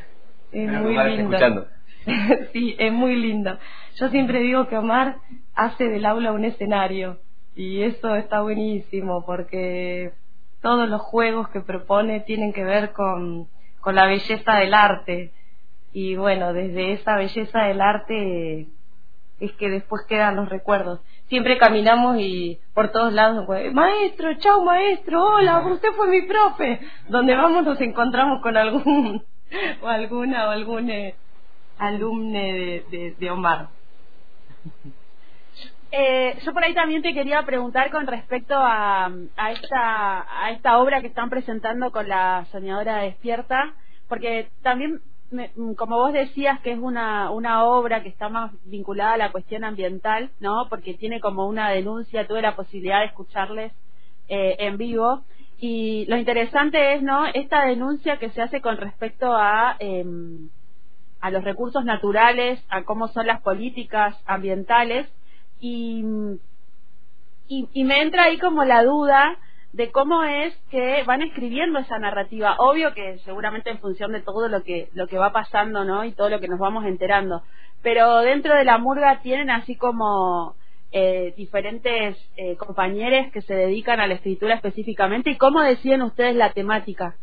es 0.52 0.70
muy 0.70 0.98
lindo. 0.98 1.68
sí, 2.53 2.75
es 2.79 2.91
muy 2.91 3.15
lindo. 3.15 3.57
Yo 3.95 4.10
siempre 4.10 4.39
digo 4.39 4.67
que 4.67 4.77
Omar 4.77 5.17
hace 5.55 5.88
del 5.88 6.05
aula 6.05 6.31
un 6.31 6.45
escenario 6.45 7.19
y 7.55 7.83
eso 7.83 8.15
está 8.15 8.41
buenísimo 8.41 9.25
porque 9.25 10.12
todos 10.62 10.89
los 10.89 11.01
juegos 11.01 11.50
que 11.50 11.62
propone 11.62 12.22
tienen 12.22 12.53
que 12.53 12.63
ver 12.63 12.93
con, 12.93 13.48
con 13.81 13.95
la 13.95 14.07
belleza 14.07 14.55
del 14.55 14.74
arte. 14.74 15.31
Y 15.91 16.15
bueno, 16.15 16.53
desde 16.53 16.93
esa 16.93 17.17
belleza 17.17 17.63
del 17.63 17.81
arte 17.81 18.67
es 19.39 19.51
que 19.53 19.69
después 19.69 20.03
quedan 20.07 20.38
los 20.38 20.50
recuerdos. 20.50 21.01
Siempre 21.27 21.57
caminamos 21.57 22.17
y 22.19 22.60
por 22.74 22.91
todos 22.91 23.13
lados, 23.13 23.48
maestro, 23.74 24.33
chao 24.36 24.63
maestro, 24.63 25.24
hola, 25.24 25.60
usted 25.67 25.89
fue 25.95 26.07
mi 26.07 26.22
profe. 26.24 26.79
Donde 27.10 27.36
vamos 27.36 27.63
nos 27.63 27.79
encontramos 27.81 28.41
con 28.41 28.57
algún 28.57 29.24
o 29.81 29.88
alguna 29.88 30.48
o 30.48 30.51
algún 30.51 30.89
eh, 30.89 31.15
alumne 31.77 32.84
de, 32.89 33.15
de, 33.18 33.32
Omar. 33.32 33.70
eh, 35.92 36.38
yo 36.44 36.53
por 36.53 36.63
ahí 36.63 36.74
también 36.74 37.01
te 37.01 37.13
quería 37.13 37.44
preguntar 37.44 37.92
con 37.92 38.08
respecto 38.08 38.56
a, 38.56 39.12
a, 39.38 39.51
esta, 39.51 40.46
a 40.46 40.51
esta 40.51 40.77
obra 40.80 41.01
que 41.01 41.08
están 41.08 41.30
presentando 41.30 41.92
con 41.92 42.08
la 42.08 42.46
soñadora 42.51 43.00
despierta, 43.00 43.74
porque 44.08 44.50
también, 44.62 45.01
como 45.75 45.98
vos 45.98 46.13
decías, 46.13 46.60
que 46.62 46.72
es 46.74 46.80
una, 46.80 47.32
una 47.32 47.63
obra 47.65 48.03
que 48.03 48.10
está 48.10 48.30
más 48.30 48.51
vinculada 48.65 49.13
a 49.13 49.18
la 49.18 49.32
cuestión 49.32 49.63
ambiental, 49.63 50.30
¿no? 50.39 50.68
Porque 50.70 50.94
tiene 50.94 51.20
como 51.20 51.48
una 51.48 51.70
denuncia, 51.70 52.27
tuve 52.27 52.42
la 52.42 52.56
posibilidad 52.56 53.00
de 53.00 53.08
escucharles 53.08 53.72
eh, 54.27 54.56
en 54.60 54.77
vivo. 54.77 55.24
Y 55.58 56.06
lo 56.08 56.18
interesante 56.18 56.96
es, 56.96 57.03
¿no? 57.03 57.25
Esta 57.25 57.65
denuncia 57.65 58.18
que 58.18 58.30
se 58.32 58.42
hace 58.42 58.62
con 58.62 58.77
respecto 58.77 59.34
a, 59.34 59.77
em, 59.80 60.50
a 61.24 61.32
los 61.32 61.46
recursos 61.46 61.86
naturales, 61.86 62.62
a 62.68 62.84
cómo 62.84 63.08
son 63.08 63.27
las 63.27 63.42
políticas 63.42 64.13
ambientales 64.25 65.08
y, 65.62 66.03
me 66.03 68.01
entra 68.01 68.24
ahí 68.24 68.38
como 68.39 68.65
la 68.65 68.84
duda 68.84 69.38
de 69.72 69.89
cómo 69.89 70.24
es 70.24 70.53
que 70.70 71.01
van 71.06 71.22
escribiendo 71.22 71.80
esa 71.80 71.98
narrativa. 71.98 72.58
Obvio 72.60 72.94
que 72.94 73.20
seguramente 73.20 73.70
en 73.70 73.80
función 73.80 74.12
de 74.12 74.20
todo 74.20 74.50
lo 74.50 74.63
que, 74.63 74.89
lo 74.96 75.08
que 75.08 75.18
va 75.18 75.32
pasando, 75.32 75.86
¿no? 75.86 76.03
Y 76.03 76.12
todo 76.12 76.30
lo 76.30 76.42
que 76.42 76.50
nos 76.50 76.60
vamos 76.60 76.84
enterando. 76.84 77.42
Pero 77.82 78.20
dentro 78.20 78.53
de 78.53 78.65
la 78.65 78.77
murga 78.77 79.22
tienen 79.22 79.50
así 79.50 79.77
como 79.77 80.56
eh, 80.92 81.34
diferentes 81.38 82.18
eh, 82.36 82.58
compañeros 82.58 83.32
que 83.32 83.42
se 83.42 83.53
dedican 83.53 84.01
a 84.01 84.08
la 84.08 84.15
escritura 84.15 84.56
específicamente 84.56 85.30
y 85.30 85.38
cómo 85.38 85.62
deciden 85.62 86.01
ustedes 86.01 86.36
la 86.36 86.51
temática. 86.51 87.15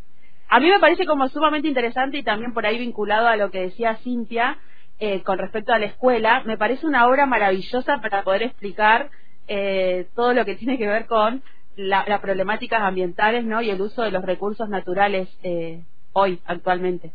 A 0.53 0.59
mí 0.59 0.69
me 0.69 0.79
parece 0.79 1.05
como 1.05 1.29
sumamente 1.29 1.69
interesante 1.69 2.17
y 2.17 2.23
también 2.23 2.53
por 2.53 2.65
ahí 2.65 2.77
vinculado 2.77 3.29
a 3.29 3.37
lo 3.37 3.51
que 3.51 3.61
decía 3.61 3.95
Cintia, 4.03 4.57
eh, 4.99 5.23
con 5.23 5.37
respecto 5.37 5.71
a 5.71 5.79
la 5.79 5.85
escuela, 5.85 6.43
me 6.45 6.57
parece 6.57 6.85
una 6.85 7.07
obra 7.07 7.25
maravillosa 7.25 8.01
para 8.01 8.23
poder 8.23 8.43
explicar 8.43 9.09
eh, 9.47 10.09
todo 10.13 10.33
lo 10.33 10.43
que 10.43 10.55
tiene 10.55 10.77
que 10.77 10.87
ver 10.87 11.05
con 11.05 11.41
las 11.77 12.19
problemáticas 12.19 12.81
ambientales 12.81 13.45
¿no? 13.45 13.61
y 13.61 13.69
el 13.69 13.81
uso 13.81 14.01
de 14.01 14.11
los 14.11 14.25
recursos 14.25 14.67
naturales 14.67 15.29
eh, 15.41 15.85
hoy, 16.11 16.41
actualmente. 16.43 17.13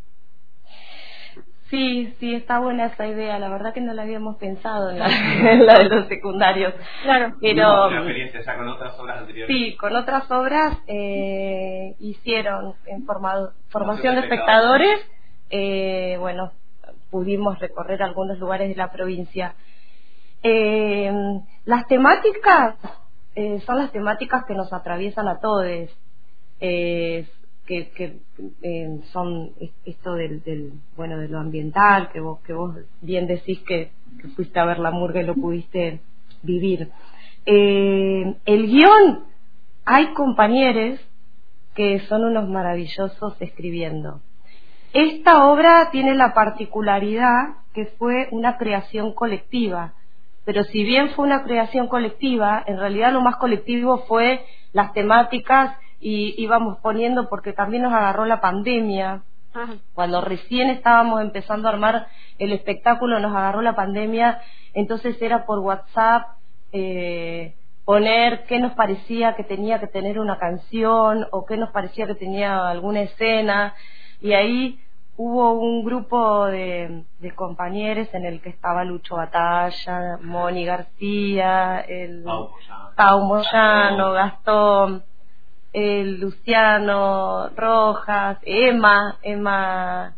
Sí, 1.71 2.15
sí, 2.21 2.35
está 2.35 2.61
buena 2.61 2.87
esa 2.87 3.07
idea. 3.07 3.39
La 3.39 3.49
verdad 3.49 3.75
que 3.75 3.81
no 3.81 3.93
la 3.93 4.03
habíamos 4.03 4.37
pensado 4.37 4.91
en 4.91 4.99
la, 4.99 5.09
de 5.79 5.89
los 5.89 6.07
secundarios. 6.07 6.75
Claro, 7.03 7.35
pero. 7.41 7.91
experiencia 7.91 8.41
ya 8.43 8.57
con 8.57 8.69
otras 8.69 8.99
obras 8.99 9.19
anteriores? 9.21 9.57
Sí, 9.57 9.77
con 9.77 9.97
otras 9.97 10.31
obras 10.31 10.79
hicieron 11.99 12.75
en 12.87 13.05
formación 13.05 14.15
de 14.15 14.21
espectadores. 14.21 15.01
bueno, 16.21 16.53
pudimos 17.11 17.59
recorrer 17.59 18.03
algunos 18.03 18.39
lugares 18.39 18.69
de 18.69 18.77
la 18.77 18.93
provincia. 18.93 19.55
Eh, 20.43 21.11
las 21.65 21.87
temáticas 21.87 22.77
eh, 23.35 23.61
son 23.67 23.79
las 23.79 23.91
temáticas 23.91 24.45
que 24.47 24.55
nos 24.55 24.73
atraviesan 24.73 25.29
a 25.29 25.41
todos, 25.41 25.67
eh, 27.69 27.91
que, 27.95 29.03
son 29.13 29.53
esto 29.85 30.15
del, 30.15 30.73
bueno 30.97 31.19
de 31.19 31.29
lo 31.29 31.39
ambiental, 31.39 32.11
que 32.13 32.21
vos 32.21 32.41
que 32.41 32.53
vos 32.53 32.77
bien 33.01 33.27
decís 33.27 33.61
que, 33.61 33.91
fuiste 34.35 34.59
a 34.59 34.65
ver 34.65 34.79
la 34.79 34.91
murga 34.91 35.21
y 35.21 35.27
lo 35.27 35.35
pudiste 35.35 36.01
vivir. 36.43 36.91
el 37.45 38.67
guion 38.67 39.25
hay 39.85 40.13
compañeros 40.15 41.01
que 41.77 42.01
son 42.09 42.25
unos 42.25 42.49
maravillosos 42.49 43.37
escribiendo. 43.41 44.21
Esta 44.93 45.47
obra 45.47 45.91
tiene 45.93 46.15
la 46.15 46.33
particularidad 46.33 47.57
que 47.75 47.87
fue 47.99 48.29
una 48.31 48.57
creación 48.57 49.13
colectiva, 49.13 49.93
pero 50.47 50.65
si 50.65 50.83
bien 50.85 51.11
fue 51.11 51.27
una 51.27 51.45
creación 51.45 51.87
colectiva, 51.87 52.65
en 52.67 52.79
realidad 52.79 53.13
lo 53.13 53.21
más 53.21 53.37
colectivo 53.37 53.99
fue 54.09 54.45
las 54.73 54.93
temáticas 54.95 55.77
y 56.09 56.41
íbamos 56.41 56.79
poniendo 56.79 57.29
porque 57.29 57.53
también 57.53 57.83
nos 57.83 57.93
agarró 57.93 58.27
la 58.27 58.41
pandemia. 58.41 59.23
Cuando 59.93 60.21
recién 60.21 60.71
estábamos 60.71 61.21
empezando 61.21 61.67
a 61.67 61.73
armar 61.73 62.07
el 62.39 62.53
espectáculo, 62.53 63.19
nos 63.19 63.35
agarró 63.35 63.61
la 63.61 63.75
pandemia, 63.75 64.41
entonces 64.73 65.21
era 65.21 65.47
por 65.47 65.59
WhatsApp 65.59 66.37
eh, 66.71 67.57
poner 67.85 68.45
qué 68.45 68.61
nos 68.61 68.75
parecía 68.75 69.35
que 69.35 69.43
tenía 69.43 69.81
que 69.81 69.89
tener 69.89 70.21
una 70.21 70.39
canción 70.39 71.27
o 71.33 71.45
qué 71.45 71.57
nos 71.57 71.71
parecía 71.73 72.07
que 72.07 72.15
tenía 72.15 72.69
alguna 72.69 73.01
escena. 73.01 73.75
Y 74.21 74.35
ahí 74.35 74.79
hubo 75.17 75.55
un 75.55 75.85
grupo 75.85 76.47
de, 76.47 77.03
compañeros 77.35 78.07
en 78.13 78.27
el 78.27 78.41
que 78.41 78.51
estaba 78.51 78.85
Lucho 78.85 79.17
Batalla, 79.17 80.19
Moni 80.23 80.65
García, 80.65 81.81
el 81.81 82.23
Pau 82.95 83.25
Moyano, 83.25 84.13
Gastón, 84.13 85.03
el 85.77 86.21
Luciano 86.21 87.51
Rojas, 87.51 88.39
Emma, 88.47 89.19
Emma 89.21 90.17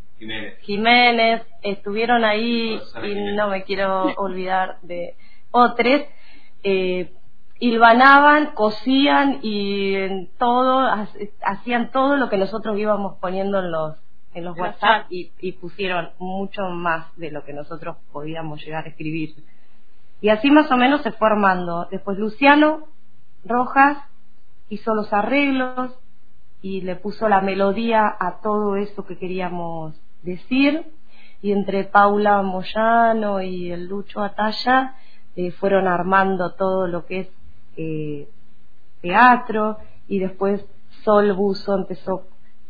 Jiménez. 0.62 1.42
estuvieron 1.62 2.24
ahí 2.24 2.80
y 3.02 3.14
no 3.34 3.48
me 3.48 3.64
quiero 3.64 4.04
olvidar 4.18 4.78
de 4.82 5.16
otros. 5.50 6.02
Eh, 6.62 7.12
hilvanaban, 7.58 8.54
cosían 8.54 9.40
y 9.42 9.96
en 9.96 10.30
todo, 10.38 10.88
hacían 11.42 11.90
todo 11.90 12.16
lo 12.16 12.28
que 12.28 12.36
nosotros 12.36 12.78
íbamos 12.78 13.16
poniendo 13.16 13.58
en 13.58 13.72
los 13.72 13.96
en 14.34 14.44
los 14.44 14.56
WhatsApp 14.56 15.06
y, 15.10 15.52
pusieron 15.60 16.10
mucho 16.20 16.68
más 16.68 17.06
de 17.16 17.32
lo 17.32 17.44
que 17.44 17.52
nosotros 17.52 17.96
podíamos 18.12 18.64
llegar 18.64 18.84
a 18.84 18.90
escribir. 18.90 19.34
Y 20.20 20.28
así 20.28 20.52
más 20.52 20.70
o 20.70 20.76
menos 20.76 21.02
se 21.02 21.10
fue 21.10 21.26
armando. 21.26 21.88
Después 21.90 22.16
Luciano 22.16 22.86
Rojas 23.44 23.98
hizo 24.68 24.94
los 24.94 25.12
arreglos 25.12 25.98
y 26.62 26.80
le 26.80 26.96
puso 26.96 27.28
la 27.28 27.40
melodía 27.40 28.02
a 28.18 28.40
todo 28.42 28.76
eso 28.76 29.06
que 29.06 29.18
queríamos 29.18 30.00
decir. 30.22 30.84
Y 31.40 31.52
entre 31.52 31.84
Paula 31.84 32.42
Moyano 32.42 33.40
y 33.40 33.70
el 33.70 33.86
Lucho 33.86 34.22
Atalla 34.22 34.94
eh, 35.36 35.52
fueron 35.52 35.86
armando 35.86 36.54
todo 36.54 36.86
lo 36.86 37.06
que 37.06 37.20
es 37.20 37.28
eh, 37.76 38.28
teatro 39.00 39.78
y 40.08 40.18
después 40.18 40.64
Sol 41.04 41.32
Buzo 41.32 41.76
empezó 41.76 42.24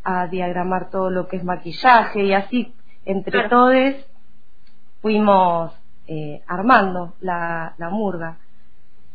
a 0.05 0.27
diagramar 0.27 0.91
todo 0.91 1.11
lo 1.11 1.29
que 1.29 1.39
es 1.39 1.45
maquillaje 1.45 2.25
y 2.25 2.33
así 2.35 2.75
entre 3.07 3.49
todos 3.49 3.95
fuimos 5.01 5.73
eh, 6.07 6.43
armando 6.47 7.15
la, 7.21 7.75
la 7.79 7.89
murga. 7.89 8.37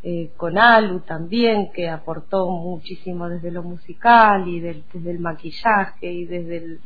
Eh, 0.05 0.31
con 0.35 0.57
Alu 0.57 0.99
también, 0.99 1.71
que 1.71 1.87
aportó 1.89 2.49
muchísimo 2.49 3.29
desde 3.29 3.51
lo 3.51 3.63
musical 3.63 4.45
y 4.49 4.59
desde 4.59 5.11
el 5.11 5.19
maquillaje 5.19 6.11
y 6.11 6.25
desde 6.25 6.57
el... 6.57 6.79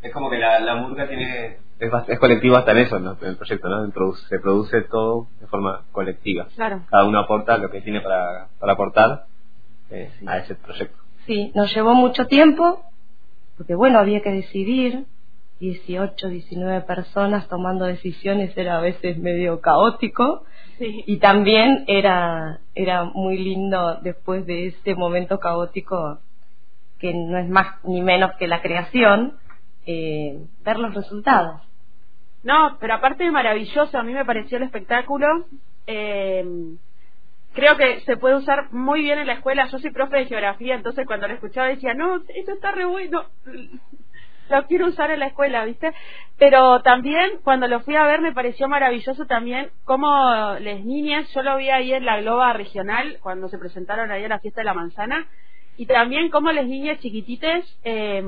Es 0.00 0.10
como 0.10 0.30
que 0.30 0.38
la, 0.38 0.58
la 0.58 0.76
murga 0.76 1.06
tiene... 1.06 1.58
Es, 1.78 1.92
es 2.08 2.18
colectivo 2.18 2.56
hasta 2.56 2.70
en 2.70 2.78
eso, 2.78 2.96
en 2.96 3.06
el 3.28 3.36
proyecto, 3.36 3.68
¿no? 3.68 4.14
se 4.14 4.38
produce 4.38 4.82
todo 4.82 5.26
de 5.40 5.46
forma 5.48 5.82
colectiva. 5.92 6.46
Claro. 6.54 6.80
Cada 6.88 7.04
uno 7.04 7.18
aporta 7.18 7.58
lo 7.58 7.70
que 7.70 7.82
tiene 7.82 8.00
para, 8.00 8.48
para 8.58 8.72
aportar 8.72 9.26
eh, 9.90 10.10
a 10.26 10.38
ese 10.38 10.54
proyecto. 10.54 10.96
Sí, 11.26 11.52
nos 11.54 11.74
llevó 11.74 11.92
mucho 11.94 12.26
tiempo, 12.26 12.82
porque 13.58 13.74
bueno, 13.74 13.98
había 13.98 14.22
que 14.22 14.30
decidir, 14.30 15.04
18, 15.60 16.28
19 16.28 16.80
personas 16.82 17.46
tomando 17.48 17.84
decisiones 17.84 18.56
era 18.56 18.78
a 18.78 18.80
veces 18.80 19.18
medio 19.18 19.60
caótico 19.60 20.44
y 20.78 21.18
también 21.18 21.84
era, 21.86 22.60
era 22.74 23.04
muy 23.04 23.38
lindo 23.38 23.98
después 24.02 24.46
de 24.46 24.68
ese 24.68 24.94
momento 24.94 25.38
caótico 25.38 26.18
que 26.98 27.12
no 27.12 27.38
es 27.38 27.48
más 27.48 27.84
ni 27.84 28.00
menos 28.00 28.32
que 28.38 28.46
la 28.46 28.62
creación, 28.62 29.36
eh, 29.86 30.38
ver 30.64 30.78
los 30.78 30.94
resultados. 30.94 31.60
No, 32.44 32.76
pero 32.80 32.94
aparte 32.94 33.24
de 33.24 33.30
maravilloso, 33.30 33.98
a 33.98 34.02
mí 34.02 34.12
me 34.12 34.24
pareció 34.24 34.58
el 34.58 34.64
espectáculo. 34.64 35.46
Eh, 35.86 36.44
creo 37.54 37.76
que 37.76 38.00
se 38.00 38.16
puede 38.16 38.36
usar 38.36 38.72
muy 38.72 39.02
bien 39.02 39.18
en 39.18 39.26
la 39.26 39.34
escuela. 39.34 39.66
Yo 39.66 39.78
soy 39.78 39.90
profe 39.90 40.18
de 40.18 40.26
geografía, 40.26 40.74
entonces 40.74 41.06
cuando 41.06 41.28
lo 41.28 41.34
escuchaba 41.34 41.68
decía, 41.68 41.94
no, 41.94 42.22
esto 42.34 42.52
está 42.52 42.72
re 42.72 42.84
bueno, 42.84 43.24
lo 44.50 44.66
quiero 44.66 44.86
usar 44.88 45.10
en 45.10 45.20
la 45.20 45.26
escuela, 45.26 45.64
¿viste? 45.64 45.92
Pero 46.38 46.82
también 46.82 47.38
cuando 47.42 47.68
lo 47.68 47.80
fui 47.80 47.96
a 47.96 48.04
ver 48.04 48.20
me 48.20 48.32
pareció 48.32 48.68
maravilloso 48.68 49.26
también 49.26 49.70
cómo 49.84 50.08
las 50.60 50.84
niñas, 50.84 51.32
yo 51.34 51.42
lo 51.42 51.56
vi 51.56 51.70
ahí 51.70 51.92
en 51.92 52.04
la 52.04 52.20
Globa 52.20 52.52
Regional, 52.52 53.18
cuando 53.22 53.48
se 53.48 53.58
presentaron 53.58 54.10
ahí 54.10 54.24
a 54.24 54.28
la 54.28 54.40
fiesta 54.40 54.60
de 54.60 54.66
la 54.66 54.74
manzana, 54.74 55.26
y 55.76 55.86
también 55.86 56.30
cómo 56.30 56.52
las 56.52 56.66
niñas 56.66 56.98
chiquitites 57.00 57.78
eh, 57.84 58.22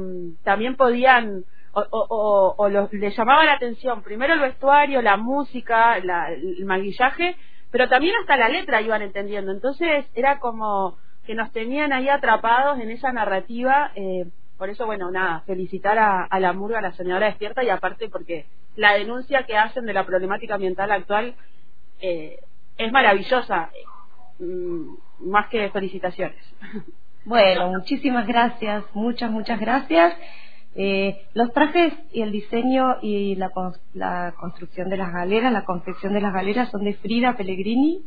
también 0.45 0.77
podían 0.77 1.45
o, 1.73 1.85
o, 1.91 2.55
o, 2.57 2.69
les 2.69 3.17
llamaba 3.17 3.45
la 3.45 3.55
atención 3.55 4.03
primero 4.03 4.33
el 4.35 4.41
vestuario, 4.41 5.03
la 5.03 5.17
música, 5.17 5.97
el 5.97 6.65
maquillaje 6.65 7.37
pero 7.75 7.89
también 7.89 8.15
hasta 8.21 8.37
la 8.37 8.49
letra 8.49 8.83
iban 8.83 9.03
entendiendo. 9.03 9.51
Entonces 9.51 10.07
era 10.15 10.39
como 10.39 10.97
que 11.27 11.35
nos 11.35 11.51
tenían 11.51 11.93
ahí 11.93 12.09
atrapados 12.09 12.79
en 12.79 12.93
esa 12.93 13.11
narrativa. 13.11 13.91
Eh, 13.97 14.27
por 14.59 14.71
eso, 14.71 14.87
bueno, 14.87 15.11
nada, 15.11 15.41
felicitar 15.47 15.99
a, 15.99 16.41
la 16.41 16.53
murga, 16.53 16.79
a 16.79 16.83
la 16.83 16.93
soñadora 16.93 17.27
despierta 17.27 17.65
y 17.65 17.71
aparte 17.71 18.09
porque 18.09 18.47
la 18.77 18.95
denuncia 18.95 19.45
que 19.45 19.57
hacen 19.57 19.85
de 19.85 19.93
la 19.93 20.07
problemática 20.07 20.55
ambiental 20.55 20.93
actual 20.93 21.35
eh, 22.01 22.39
es 22.77 22.93
maravillosa. 22.93 23.71
Mm, 24.39 24.95
más 25.21 25.49
que 25.49 25.71
felicitaciones. 25.71 26.43
Bueno, 27.25 27.69
muchísimas 27.69 28.27
gracias, 28.27 28.85
muchas, 28.93 29.31
muchas 29.31 29.59
gracias. 29.59 30.15
Eh, 30.77 31.25
los 31.33 31.53
trajes 31.53 31.95
y 32.13 32.21
el 32.21 32.33
diseño 32.33 32.97
y 33.01 33.37
la, 33.37 33.51
la, 33.95 34.35
construcción 34.39 34.91
de 34.91 34.97
las 34.97 35.13
galeras, 35.13 35.53
la 35.53 35.65
confección 35.65 36.13
de 36.13 36.21
las 36.21 36.35
galeras 36.35 36.71
son 36.71 36.85
de 36.85 36.95
Frida 36.95 37.37
Pellegrini, 37.37 38.03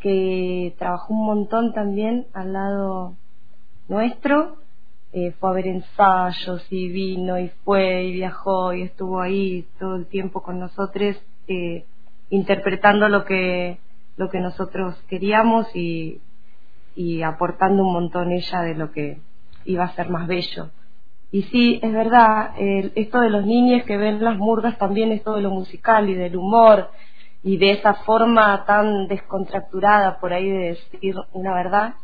que 0.00 0.74
trabajó 0.78 1.12
un 1.12 1.26
montón 1.26 1.72
también 1.72 2.26
al 2.34 2.52
lado 2.52 3.14
nuestro. 3.88 4.61
Eh, 5.14 5.32
fue 5.38 5.50
a 5.50 5.52
ver 5.52 5.66
ensayos 5.66 6.66
y 6.70 6.88
vino 6.88 7.38
y 7.38 7.50
fue 7.64 8.04
y 8.04 8.12
viajó 8.12 8.72
y 8.72 8.82
estuvo 8.82 9.20
ahí 9.20 9.66
todo 9.78 9.96
el 9.96 10.06
tiempo 10.06 10.42
con 10.42 10.58
nosotros 10.58 11.16
eh, 11.48 11.84
interpretando 12.30 13.08
lo 13.10 13.26
que 13.26 13.76
lo 14.16 14.30
que 14.30 14.40
nosotros 14.40 14.94
queríamos 15.08 15.66
y, 15.76 16.20
y 16.94 17.22
aportando 17.22 17.82
un 17.82 17.92
montón 17.92 18.32
ella 18.32 18.62
de 18.62 18.74
lo 18.74 18.90
que 18.90 19.18
iba 19.64 19.84
a 19.84 19.94
ser 19.94 20.08
más 20.08 20.26
bello. 20.26 20.70
Y 21.30 21.42
sí, 21.44 21.80
es 21.82 21.92
verdad, 21.92 22.52
esto 22.58 23.20
de 23.20 23.30
los 23.30 23.46
niños 23.46 23.84
que 23.84 23.96
ven 23.96 24.22
las 24.22 24.36
murgas 24.36 24.76
también 24.76 25.12
es 25.12 25.22
todo 25.22 25.40
lo 25.40 25.50
musical 25.50 26.10
y 26.10 26.14
del 26.14 26.36
humor 26.36 26.90
y 27.42 27.56
de 27.56 27.72
esa 27.72 27.94
forma 27.94 28.64
tan 28.66 29.08
descontracturada 29.08 30.20
por 30.20 30.32
ahí 30.32 30.48
de 30.48 30.76
decir 30.92 31.16
una 31.32 31.54
verdad, 31.54 31.94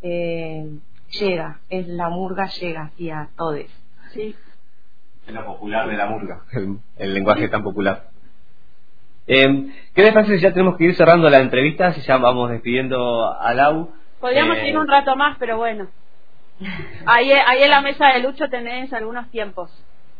eh, 0.00 0.78
llega, 1.10 1.60
es 1.68 1.86
la 1.88 2.08
murga 2.08 2.46
llega 2.48 2.82
así 2.82 3.10
a 3.10 3.28
todos. 3.36 3.66
Sí. 4.12 4.34
Es 5.26 5.34
lo 5.34 5.44
popular 5.44 5.88
de 5.88 5.96
la 5.96 6.06
murga, 6.06 6.42
el 6.96 7.14
lenguaje 7.14 7.48
tan 7.48 7.62
popular. 7.62 8.08
Eh, 9.26 9.70
¿Qué 9.94 10.02
les 10.02 10.12
parece 10.14 10.36
si 10.36 10.42
ya 10.42 10.52
tenemos 10.52 10.78
que 10.78 10.84
ir 10.84 10.94
cerrando 10.94 11.28
la 11.28 11.40
entrevista? 11.40 11.92
Si 11.92 12.00
ya 12.00 12.16
vamos 12.16 12.50
despidiendo 12.50 13.30
a 13.38 13.52
Lau. 13.52 13.92
Podríamos 14.20 14.56
eh, 14.56 14.68
ir 14.68 14.78
un 14.78 14.88
rato 14.88 15.14
más, 15.16 15.36
pero 15.38 15.58
bueno. 15.58 15.88
Ahí, 17.04 17.30
ahí 17.30 17.62
en 17.62 17.70
la 17.70 17.82
mesa 17.82 18.08
de 18.08 18.20
Lucho 18.20 18.48
tenés 18.48 18.92
algunos 18.92 19.30
tiempos. 19.30 19.70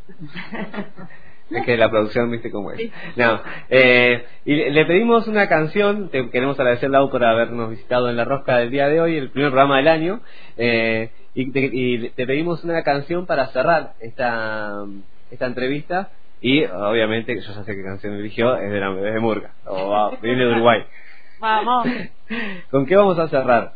Es 1.51 1.65
que 1.65 1.77
la 1.77 1.91
producción, 1.91 2.31
viste 2.31 2.51
cómo 2.51 2.73
es. 2.73 2.91
No, 3.17 3.41
eh, 3.71 4.25
y 4.45 4.55
le 4.55 4.85
pedimos 4.85 5.27
una 5.29 5.49
canción, 5.49 6.11
te 6.11 6.29
queremos 6.31 6.59
agradecer 6.59 6.91
Lau 6.91 7.11
por 7.11 7.25
habernos 7.25 7.71
visitado 7.71 8.11
en 8.11 8.17
la 8.17 8.25
rosca 8.25 8.59
del 8.59 8.71
día 8.71 8.89
de 8.89 9.01
hoy, 9.01 9.17
el 9.17 9.31
primer 9.31 9.51
programa 9.51 9.79
del 9.79 9.89
año, 9.89 10.21
eh, 10.57 11.11
y, 11.35 11.51
te, 11.51 11.71
y, 11.73 12.11
te, 12.11 12.27
pedimos 12.27 12.65
una 12.65 12.83
canción 12.83 13.27
para 13.27 13.47
cerrar 13.49 13.93
esta, 14.01 14.85
esta 15.31 15.47
entrevista 15.47 16.11
y 16.41 16.65
obviamente, 16.65 17.35
yo 17.35 17.53
ya 17.53 17.65
sé 17.65 17.75
qué 17.75 17.83
canción 17.83 18.15
eligió, 18.15 18.57
es 18.57 18.71
de, 18.71 18.81
la, 18.81 18.91
de 18.91 19.19
Murga, 19.19 19.51
o 19.67 20.17
viene 20.23 20.45
de 20.45 20.53
Uruguay. 20.53 20.85
Vamos. 21.41 21.87
¿Con 22.71 22.87
qué 22.87 22.97
vamos 22.97 23.19
a 23.19 23.29
cerrar? 23.29 23.73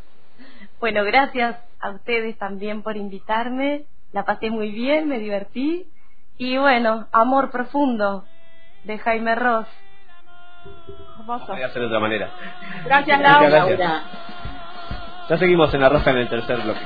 Bueno, 0.81 1.05
gracias 1.05 1.57
a 1.81 1.91
ustedes 1.91 2.37
también 2.39 2.83
por 2.83 2.97
invitarme. 2.97 3.85
La 4.13 4.25
pasé 4.25 4.51
muy 4.51 4.73
bien, 4.73 5.09
me 5.09 5.21
divertí. 5.21 5.87
Y 6.39 6.57
bueno, 6.59 7.07
Amor 7.13 7.51
Profundo 7.51 8.25
de 8.85 8.99
Jaime 8.99 9.35
Ross. 9.35 9.67
Voy 11.27 11.63
a 11.63 11.67
hacer 11.67 11.83
de 11.83 11.87
otra 11.87 12.01
manera. 12.01 12.31
Gracias, 12.85 13.21
Laura. 13.21 14.03
Ya 15.29 15.39
seguimos 15.39 15.73
en 15.73 15.81
la 15.81 15.89
roja 15.89 16.11
en 16.11 16.19
el 16.19 16.29
tercer 16.29 16.61
bloque. 16.61 16.81